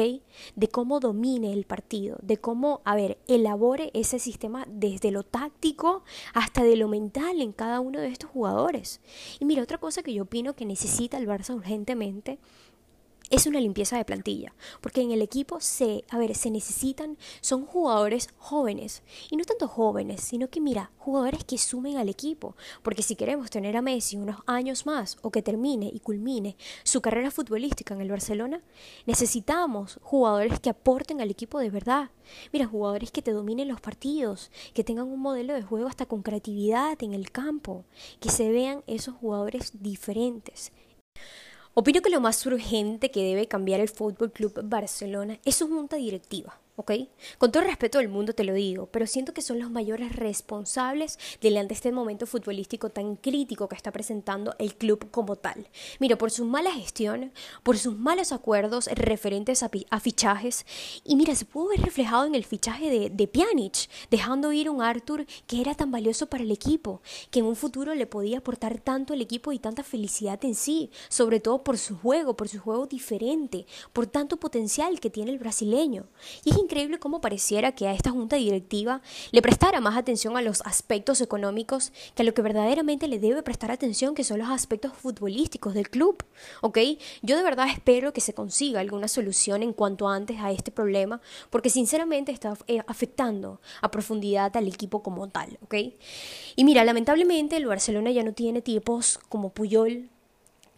De 0.56 0.68
cómo 0.70 1.00
domine 1.00 1.54
el 1.54 1.66
partido, 1.66 2.18
de 2.22 2.38
cómo, 2.38 2.82
a 2.86 2.96
ver, 2.96 3.18
elabore 3.28 3.92
ese 3.94 4.20
sistema 4.20 4.66
desde 4.70 5.12
lo 5.12 5.24
táctico 5.24 6.04
hasta 6.34 6.64
de 6.64 6.76
lo 6.76 6.88
mental 6.88 7.42
en 7.42 7.52
cada 7.52 7.80
uno 7.80 8.00
de 8.00 8.08
estos 8.08 8.30
jugadores. 8.30 9.02
Y 9.40 9.46
mira, 9.46 9.64
otra 9.64 9.78
cosa 9.78 10.04
que 10.04 10.14
yo 10.14 10.24
opino 10.24 10.56
que 10.56 10.66
necesita 10.66 11.18
el 11.18 11.28
Barcelona 11.28 11.41
urgentemente 11.50 12.40
es 13.32 13.48
una 13.48 13.62
limpieza 13.62 13.96
de 13.96 14.04
plantilla, 14.04 14.54
porque 14.82 15.02
en 15.02 15.12
el 15.12 15.22
equipo 15.22 15.62
se, 15.62 16.04
a 16.10 16.18
ver, 16.18 16.36
se 16.36 16.52
necesitan, 16.52 17.18
son 17.40 17.66
jugadores 17.66 18.28
jóvenes, 18.38 19.04
y 19.30 19.38
no 19.38 19.46
tanto 19.46 19.70
jóvenes, 19.70 20.20
sino 20.20 20.50
que 20.50 20.60
mira, 20.60 20.92
jugadores 20.98 21.46
que 21.46 21.58
sumen 21.58 21.96
al 21.96 22.10
equipo, 22.10 22.58
porque 22.84 23.04
si 23.04 23.16
queremos 23.16 23.50
tener 23.50 23.78
a 23.78 23.82
Messi 23.82 24.18
unos 24.18 24.42
años 24.48 24.86
más 24.86 25.18
o 25.22 25.32
que 25.32 25.42
termine 25.42 25.90
y 25.94 26.02
culmine 26.02 26.58
su 26.84 27.00
carrera 27.00 27.32
futbolística 27.32 27.94
en 27.94 28.02
el 28.02 28.10
Barcelona, 28.10 28.62
necesitamos 29.06 29.98
jugadores 30.02 30.60
que 30.60 30.70
aporten 30.70 31.22
al 31.22 31.32
equipo 31.32 31.60
de 31.60 31.70
verdad. 31.70 32.12
Mira, 32.52 32.66
jugadores 32.66 33.12
que 33.12 33.22
te 33.22 33.32
dominen 33.32 33.70
los 33.70 33.80
partidos, 33.80 34.52
que 34.74 34.84
tengan 34.84 35.08
un 35.08 35.22
modelo 35.22 35.54
de 35.54 35.64
juego 35.64 35.88
hasta 35.88 36.06
con 36.06 36.22
creatividad 36.22 37.02
en 37.02 37.14
el 37.14 37.32
campo, 37.32 37.86
que 38.20 38.30
se 38.30 38.50
vean 38.50 38.84
esos 38.88 39.16
jugadores 39.16 39.72
diferentes 39.82 40.74
Opino 41.74 42.02
que 42.02 42.10
lo 42.10 42.20
más 42.20 42.46
urgente 42.46 43.12
que 43.12 43.24
debe 43.24 43.48
cambiar 43.48 43.80
el 43.80 43.88
Fútbol 43.88 44.32
Club 44.32 44.60
Barcelona 44.64 45.40
es 45.46 45.56
su 45.56 45.70
junta 45.70 45.96
directiva. 45.96 46.60
¿Ok? 46.76 46.92
Con 47.38 47.52
todo 47.52 47.64
respeto 47.64 47.98
del 47.98 48.10
mundo 48.10 48.34
te 48.34 48.44
lo 48.44 48.54
digo, 48.54 48.88
pero 48.88 49.08
siento 49.08 49.34
que 49.34 49.42
son 49.42 49.60
los 49.60 49.70
mayores 49.70 50.16
responsables 50.16 51.20
delante 51.42 51.70
de 51.70 51.76
este 51.76 51.92
momento 51.92 52.26
futbolístico 52.26 52.90
tan 52.90 53.16
crítico 53.16 53.68
que 53.68 53.76
está 53.76 53.92
presentando 53.92 54.56
el 54.60 54.76
club 54.76 55.10
como 55.12 55.36
tal. 55.36 55.68
Mira, 56.00 56.18
por 56.18 56.32
su 56.32 56.46
mala 56.46 56.72
gestión, 56.72 57.32
por 57.64 57.78
sus 57.78 57.98
malos 57.98 58.32
acuerdos 58.32 58.88
referentes 58.94 59.64
a, 59.64 60.00
fichajes, 60.00 60.66
y 61.04 61.16
mira, 61.16 61.36
se 61.36 61.46
pudo 61.46 61.70
ver 61.70 61.82
reflejado 61.82 62.26
en 62.26 62.36
el 62.36 62.46
fichaje 62.46 62.90
de, 62.90 63.10
de 63.10 63.28
Pjanic, 63.28 63.90
dejando 64.10 64.52
ir 64.52 64.70
un 64.70 64.82
Arthur 64.82 65.26
que 65.48 65.62
era 65.62 65.76
tan 65.76 65.92
valioso 65.92 66.28
para 66.28 66.44
el 66.44 66.52
equipo, 66.52 67.02
que 67.30 67.40
en 67.40 67.46
un 67.46 67.56
futuro 67.56 67.94
le 67.96 68.08
podía 68.08 68.40
aportar 68.40 68.80
tanto 68.80 69.14
al 69.14 69.22
equipo 69.22 69.52
y 69.52 69.60
tanta 69.60 69.84
felicidad 69.84 70.44
en 70.46 70.56
sí, 70.56 70.90
sobre 71.10 71.40
todo 71.40 71.64
por 71.64 71.78
su 71.78 71.98
juego, 71.98 72.36
por 72.36 72.50
su 72.50 72.60
juego 72.60 72.88
diferente, 72.88 73.66
por 73.94 74.08
tanto 74.08 74.38
potencial 74.38 75.00
que 75.00 75.10
tiene 75.10 75.32
el 75.32 75.40
brasileño. 75.40 76.08
Y 76.44 76.52
es 76.52 76.58
increíble 76.62 77.00
cómo 77.00 77.22
pareciera 77.22 77.74
que 77.74 77.88
a 77.88 77.94
esta 77.94 78.12
junta 78.12 78.36
directiva 78.36 79.02
le 79.32 79.42
prestara 79.42 79.82
más 79.82 79.98
atención 79.98 80.38
a 80.38 80.42
los 80.42 80.62
aspectos 80.62 81.20
económicos 81.22 81.92
que 82.16 82.22
a 82.22 82.26
lo 82.26 82.34
que 82.34 82.42
verdaderamente 82.42 83.08
le 83.08 83.20
debe 83.20 83.44
prestar 83.44 83.72
atención, 83.72 84.16
que 84.16 84.24
son 84.24 84.40
los 84.40 84.50
aspectos 84.50 84.94
futbolísticos 84.94 85.74
del 85.74 85.90
club. 85.90 86.24
¿Ok? 86.62 86.78
Yo 87.22 87.36
de 87.36 87.44
verdad 87.44 87.68
espero 87.70 88.14
que 88.14 88.22
se 88.22 88.34
consiga 88.34 88.80
alguna 88.80 89.08
solución 89.08 89.64
en 89.64 89.74
cuanto 89.74 90.08
antes 90.08 90.40
a 90.40 90.52
este 90.52 90.72
problema, 90.72 91.22
porque 91.50 91.70
sinceramente 91.70 92.32
está 92.32 92.58
eh, 92.68 92.82
afectando 92.88 93.60
a 93.82 93.92
profundidad 93.92 94.56
al 94.56 94.68
equipo 94.68 95.02
como 95.04 95.28
tal. 95.30 95.58
¿Ok? 95.64 95.76
Y 96.56 96.64
mira, 96.64 96.86
lamentablemente 96.86 97.58
el 97.58 97.66
Barcelona 97.66 98.12
ya 98.12 98.24
no 98.24 98.34
tiene 98.34 98.62
tipos 98.62 99.20
como 99.30 99.50
Puyol, 99.50 100.11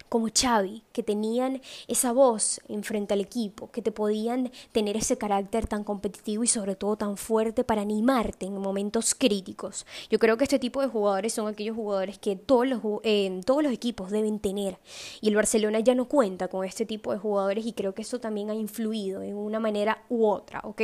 como 0.08 0.28
Xavi, 0.32 0.82
que 0.92 1.02
tenían 1.02 1.60
esa 1.88 2.12
voz 2.12 2.60
enfrente 2.68 3.14
al 3.14 3.20
equipo, 3.20 3.70
que 3.70 3.82
te 3.82 3.92
podían 3.92 4.52
tener 4.72 4.96
ese 4.96 5.18
carácter 5.18 5.66
tan 5.66 5.84
competitivo 5.84 6.44
y 6.44 6.46
sobre 6.46 6.76
todo 6.76 6.96
tan 6.96 7.16
fuerte 7.16 7.64
para 7.64 7.82
animarte 7.82 8.46
en 8.46 8.56
momentos 8.58 9.14
críticos. 9.14 9.86
Yo 10.10 10.18
creo 10.18 10.36
que 10.36 10.44
este 10.44 10.58
tipo 10.58 10.80
de 10.80 10.88
jugadores 10.88 11.32
son 11.32 11.48
aquellos 11.48 11.76
jugadores 11.76 12.18
que 12.18 12.36
todos 12.36 12.66
los, 12.66 12.80
eh, 13.02 13.40
todos 13.44 13.62
los 13.62 13.72
equipos 13.72 14.10
deben 14.10 14.38
tener 14.38 14.78
y 15.20 15.28
el 15.28 15.36
Barcelona 15.36 15.80
ya 15.80 15.94
no 15.94 16.06
cuenta 16.06 16.48
con 16.48 16.64
este 16.64 16.86
tipo 16.86 17.12
de 17.12 17.18
jugadores 17.18 17.66
y 17.66 17.72
creo 17.72 17.94
que 17.94 18.02
eso 18.02 18.20
también 18.20 18.50
ha 18.50 18.54
influido 18.54 19.22
en 19.22 19.34
una 19.36 19.60
manera 19.60 20.04
u 20.08 20.26
otra, 20.26 20.60
¿ok? 20.64 20.82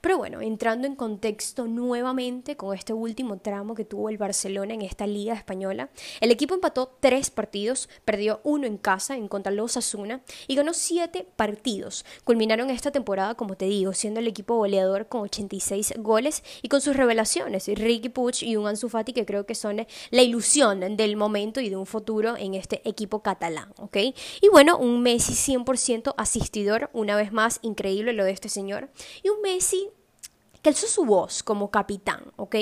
Pero 0.00 0.18
bueno, 0.18 0.40
entrando 0.40 0.86
en 0.86 0.96
contexto 0.96 1.66
nuevamente 1.66 2.56
con 2.56 2.76
este 2.76 2.92
último 2.92 3.38
tramo 3.38 3.74
que 3.74 3.84
tuvo 3.84 4.08
el 4.08 4.18
Barcelona 4.18 4.74
en 4.74 4.82
esta 4.82 5.06
liga 5.06 5.34
española, 5.34 5.90
el 6.20 6.30
equipo 6.30 6.54
empató 6.54 6.96
tres 7.00 7.30
partidos, 7.30 7.88
perdió 8.04 8.40
uno 8.44 8.66
en 8.66 8.71
en 8.72 8.78
casa 8.78 9.16
en 9.16 9.28
contra 9.28 9.50
de 9.50 9.56
los 9.56 9.76
Asuna 9.76 10.22
y 10.48 10.54
ganó 10.54 10.72
7 10.74 11.26
partidos. 11.36 12.04
Culminaron 12.24 12.70
esta 12.70 12.90
temporada, 12.90 13.34
como 13.34 13.56
te 13.56 13.66
digo, 13.66 13.92
siendo 13.92 14.20
el 14.20 14.26
equipo 14.26 14.56
goleador 14.56 15.06
con 15.08 15.22
86 15.22 15.94
goles 15.98 16.42
y 16.62 16.68
con 16.68 16.80
sus 16.80 16.96
revelaciones, 16.96 17.68
Ricky 17.68 18.08
Puig 18.08 18.42
y 18.42 18.56
un 18.56 18.66
Ansu 18.66 18.88
Fati 18.88 19.12
que 19.12 19.26
creo 19.26 19.46
que 19.46 19.54
son 19.54 19.86
la 20.10 20.22
ilusión 20.22 20.96
del 20.96 21.16
momento 21.16 21.60
y 21.60 21.68
de 21.68 21.76
un 21.76 21.86
futuro 21.86 22.36
en 22.36 22.54
este 22.54 22.86
equipo 22.88 23.22
catalán, 23.22 23.72
¿ok? 23.76 23.96
Y 24.40 24.48
bueno, 24.50 24.78
un 24.78 25.02
Messi 25.02 25.34
100% 25.34 26.14
asistidor, 26.16 26.90
una 26.92 27.16
vez 27.16 27.32
más, 27.32 27.58
increíble 27.62 28.12
lo 28.12 28.24
de 28.24 28.32
este 28.32 28.48
señor, 28.48 28.90
y 29.22 29.28
un 29.28 29.40
Messi 29.42 29.88
que 30.62 30.70
alzó 30.70 30.86
su 30.86 31.04
voz 31.04 31.42
como 31.42 31.72
capitán, 31.72 32.22
¿ok? 32.36 32.54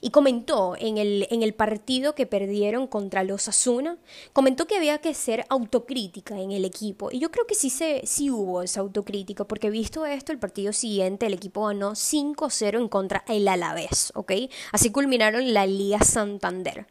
Y 0.00 0.10
comentó 0.10 0.76
en 0.78 0.96
el, 0.96 1.26
en 1.30 1.42
el 1.42 1.54
partido 1.54 2.14
que 2.14 2.24
perdieron 2.24 2.86
contra 2.86 3.24
los 3.24 3.48
Asuna, 3.48 3.98
comentó 4.32 4.68
que 4.68 4.76
había 4.76 4.98
que 4.98 5.12
ser 5.12 5.44
autocrítica 5.48 6.38
en 6.38 6.52
el 6.52 6.64
equipo. 6.64 7.10
Y 7.10 7.18
yo 7.18 7.32
creo 7.32 7.44
que 7.46 7.56
sí, 7.56 7.68
se, 7.68 8.02
sí 8.06 8.30
hubo 8.30 8.62
esa 8.62 8.80
autocrítica, 8.80 9.44
porque 9.44 9.70
visto 9.70 10.06
esto, 10.06 10.30
el 10.30 10.38
partido 10.38 10.72
siguiente 10.72 11.26
el 11.26 11.34
equipo 11.34 11.66
ganó 11.66 11.92
5-0 11.92 12.78
en 12.78 12.88
contra 12.88 13.24
el 13.26 13.48
Alavés, 13.48 14.12
¿ok? 14.14 14.32
Así 14.70 14.90
culminaron 14.90 15.52
la 15.52 15.66
Liga 15.66 15.98
Santander. 16.00 16.86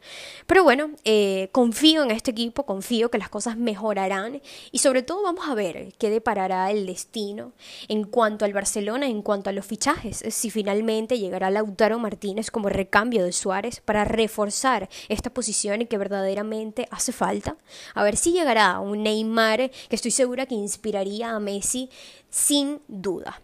Pero 0.47 0.65
bueno, 0.65 0.91
eh, 1.05 1.47
confío 1.53 2.03
en 2.03 2.11
este 2.11 2.31
equipo, 2.31 2.65
confío 2.65 3.09
que 3.09 3.17
las 3.17 3.29
cosas 3.29 3.55
mejorarán 3.55 4.41
y 4.73 4.79
sobre 4.79 5.01
todo 5.01 5.23
vamos 5.23 5.47
a 5.47 5.55
ver 5.55 5.93
qué 5.97 6.09
deparará 6.09 6.71
el 6.71 6.85
destino 6.85 7.53
en 7.87 8.03
cuanto 8.03 8.43
al 8.43 8.51
Barcelona, 8.51 9.07
en 9.07 9.21
cuanto 9.21 9.49
a 9.49 9.53
los 9.53 9.65
fichajes 9.65 10.21
si 10.41 10.49
finalmente 10.49 11.19
llegará 11.19 11.51
Lautaro 11.51 11.99
Martínez 11.99 12.49
como 12.49 12.67
recambio 12.67 13.23
de 13.23 13.32
Suárez 13.32 13.80
para 13.80 14.06
reforzar 14.06 14.89
esta 15.08 15.30
posición 15.30 15.86
que 15.86 15.99
verdaderamente 15.99 16.88
hace 16.89 17.12
falta. 17.12 17.58
A 17.93 18.04
ver 18.04 18.17
si 18.17 18.32
llegará 18.32 18.80
un 18.80 19.04
Neymar 19.04 19.69
que 19.69 19.95
estoy 19.95 20.10
segura 20.10 20.47
que 20.47 20.56
inspiraría 20.56 21.30
a 21.30 21.39
Messi 21.39 21.91
sin 22.32 22.82
duda. 22.88 23.39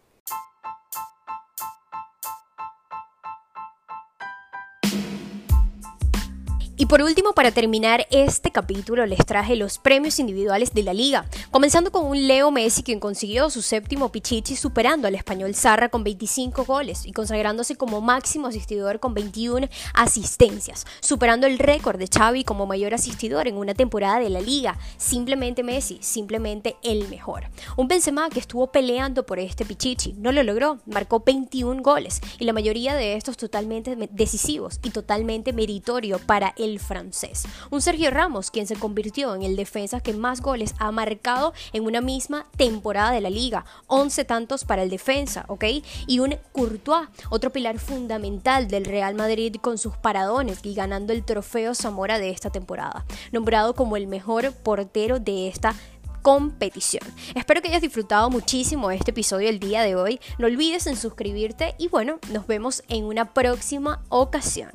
Y 6.80 6.86
por 6.86 7.02
último, 7.02 7.34
para 7.34 7.50
terminar 7.50 8.06
este 8.12 8.52
capítulo, 8.52 9.08
les 9.08 9.26
traje 9.26 9.56
los 9.56 9.80
premios 9.80 10.20
individuales 10.20 10.76
de 10.76 10.84
la 10.84 10.94
liga, 10.94 11.26
comenzando 11.50 11.92
con 11.92 12.06
un 12.06 12.28
Leo 12.28 12.52
Messi 12.52 12.84
quien 12.84 13.00
consiguió 13.00 13.50
su 13.50 13.64
séptimo 13.64 14.12
Pichichi 14.12 14.56
superando 14.56 15.08
al 15.08 15.16
español 15.16 15.56
Zarra 15.56 15.90
con 15.90 16.04
25 16.04 16.66
goles 16.66 17.08
y 17.08 17.14
consagrándose 17.14 17.78
como 17.78 18.00
máximo 18.00 18.46
asistidor 18.46 19.00
con 19.00 19.16
21 19.16 19.68
asistencias, 19.96 20.86
superando 21.00 21.48
el 21.48 21.58
récord 21.58 21.98
de 21.98 22.10
Xavi 22.16 22.44
como 22.44 22.68
mayor 22.68 22.94
asistidor 22.94 23.48
en 23.48 23.58
una 23.58 23.74
temporada 23.74 24.20
de 24.20 24.30
la 24.30 24.40
liga. 24.40 24.78
Simplemente 24.98 25.64
Messi, 25.64 25.98
simplemente 26.02 26.76
el 26.84 27.08
mejor. 27.08 27.50
Un 27.76 27.88
Benzema 27.88 28.30
que 28.30 28.40
estuvo 28.40 28.68
peleando 28.68 29.26
por 29.26 29.40
este 29.40 29.66
Pichichi, 29.66 30.14
no 30.14 30.32
lo 30.32 30.44
logró, 30.44 30.78
marcó 30.86 31.24
21 31.26 31.82
goles 31.82 32.22
y 32.38 32.46
la 32.46 32.54
mayoría 32.54 32.94
de 32.94 33.16
estos 33.16 33.36
totalmente 33.36 33.98
decisivos 34.12 34.80
y 34.84 34.92
totalmente 34.92 35.54
meritorio 35.54 36.20
para 36.20 36.54
el 36.56 36.67
el 36.68 36.80
francés. 36.80 37.46
Un 37.72 37.82
Sergio 37.82 38.12
Ramos, 38.12 38.52
quien 38.52 38.68
se 38.68 38.76
convirtió 38.76 39.36
en 39.36 39.44
el 39.44 39.56
defensa 39.56 40.00
que 40.00 40.14
más 40.14 40.42
goles 40.42 40.76
ha 40.80 40.92
marcado 40.92 41.54
en 41.74 41.86
una 41.86 42.02
misma 42.02 42.48
temporada 42.58 43.12
de 43.12 43.22
la 43.22 43.30
liga. 43.30 43.66
11 43.88 44.26
tantos 44.26 44.66
para 44.66 44.84
el 44.84 44.90
defensa, 44.90 45.46
¿ok? 45.48 45.66
Y 46.08 46.20
un 46.20 46.38
Courtois, 46.52 47.08
otro 47.30 47.52
pilar 47.52 47.80
fundamental 47.80 48.68
del 48.68 48.86
Real 48.86 49.16
Madrid 49.16 49.56
con 49.62 49.78
sus 49.78 49.98
paradones 49.98 50.60
y 50.64 50.74
ganando 50.74 51.14
el 51.14 51.24
trofeo 51.24 51.74
Zamora 51.74 52.20
de 52.20 52.30
esta 52.30 52.50
temporada. 52.50 53.06
Nombrado 53.32 53.76
como 53.76 53.98
el 53.98 54.08
mejor 54.08 54.52
portero 54.52 55.20
de 55.20 55.48
esta 55.48 55.76
competición. 56.22 57.04
Espero 57.36 57.62
que 57.62 57.70
hayas 57.70 57.82
disfrutado 57.82 58.30
muchísimo 58.30 58.92
este 58.92 59.12
episodio 59.12 59.48
el 59.48 59.60
día 59.60 59.84
de 59.84 59.96
hoy. 59.96 60.20
No 60.38 60.48
olvides 60.48 60.88
en 60.88 60.98
suscribirte 60.98 61.76
y 61.78 61.88
bueno, 61.88 62.20
nos 62.32 62.48
vemos 62.48 62.84
en 62.90 63.06
una 63.06 63.34
próxima 63.34 64.04
ocasión. 64.10 64.72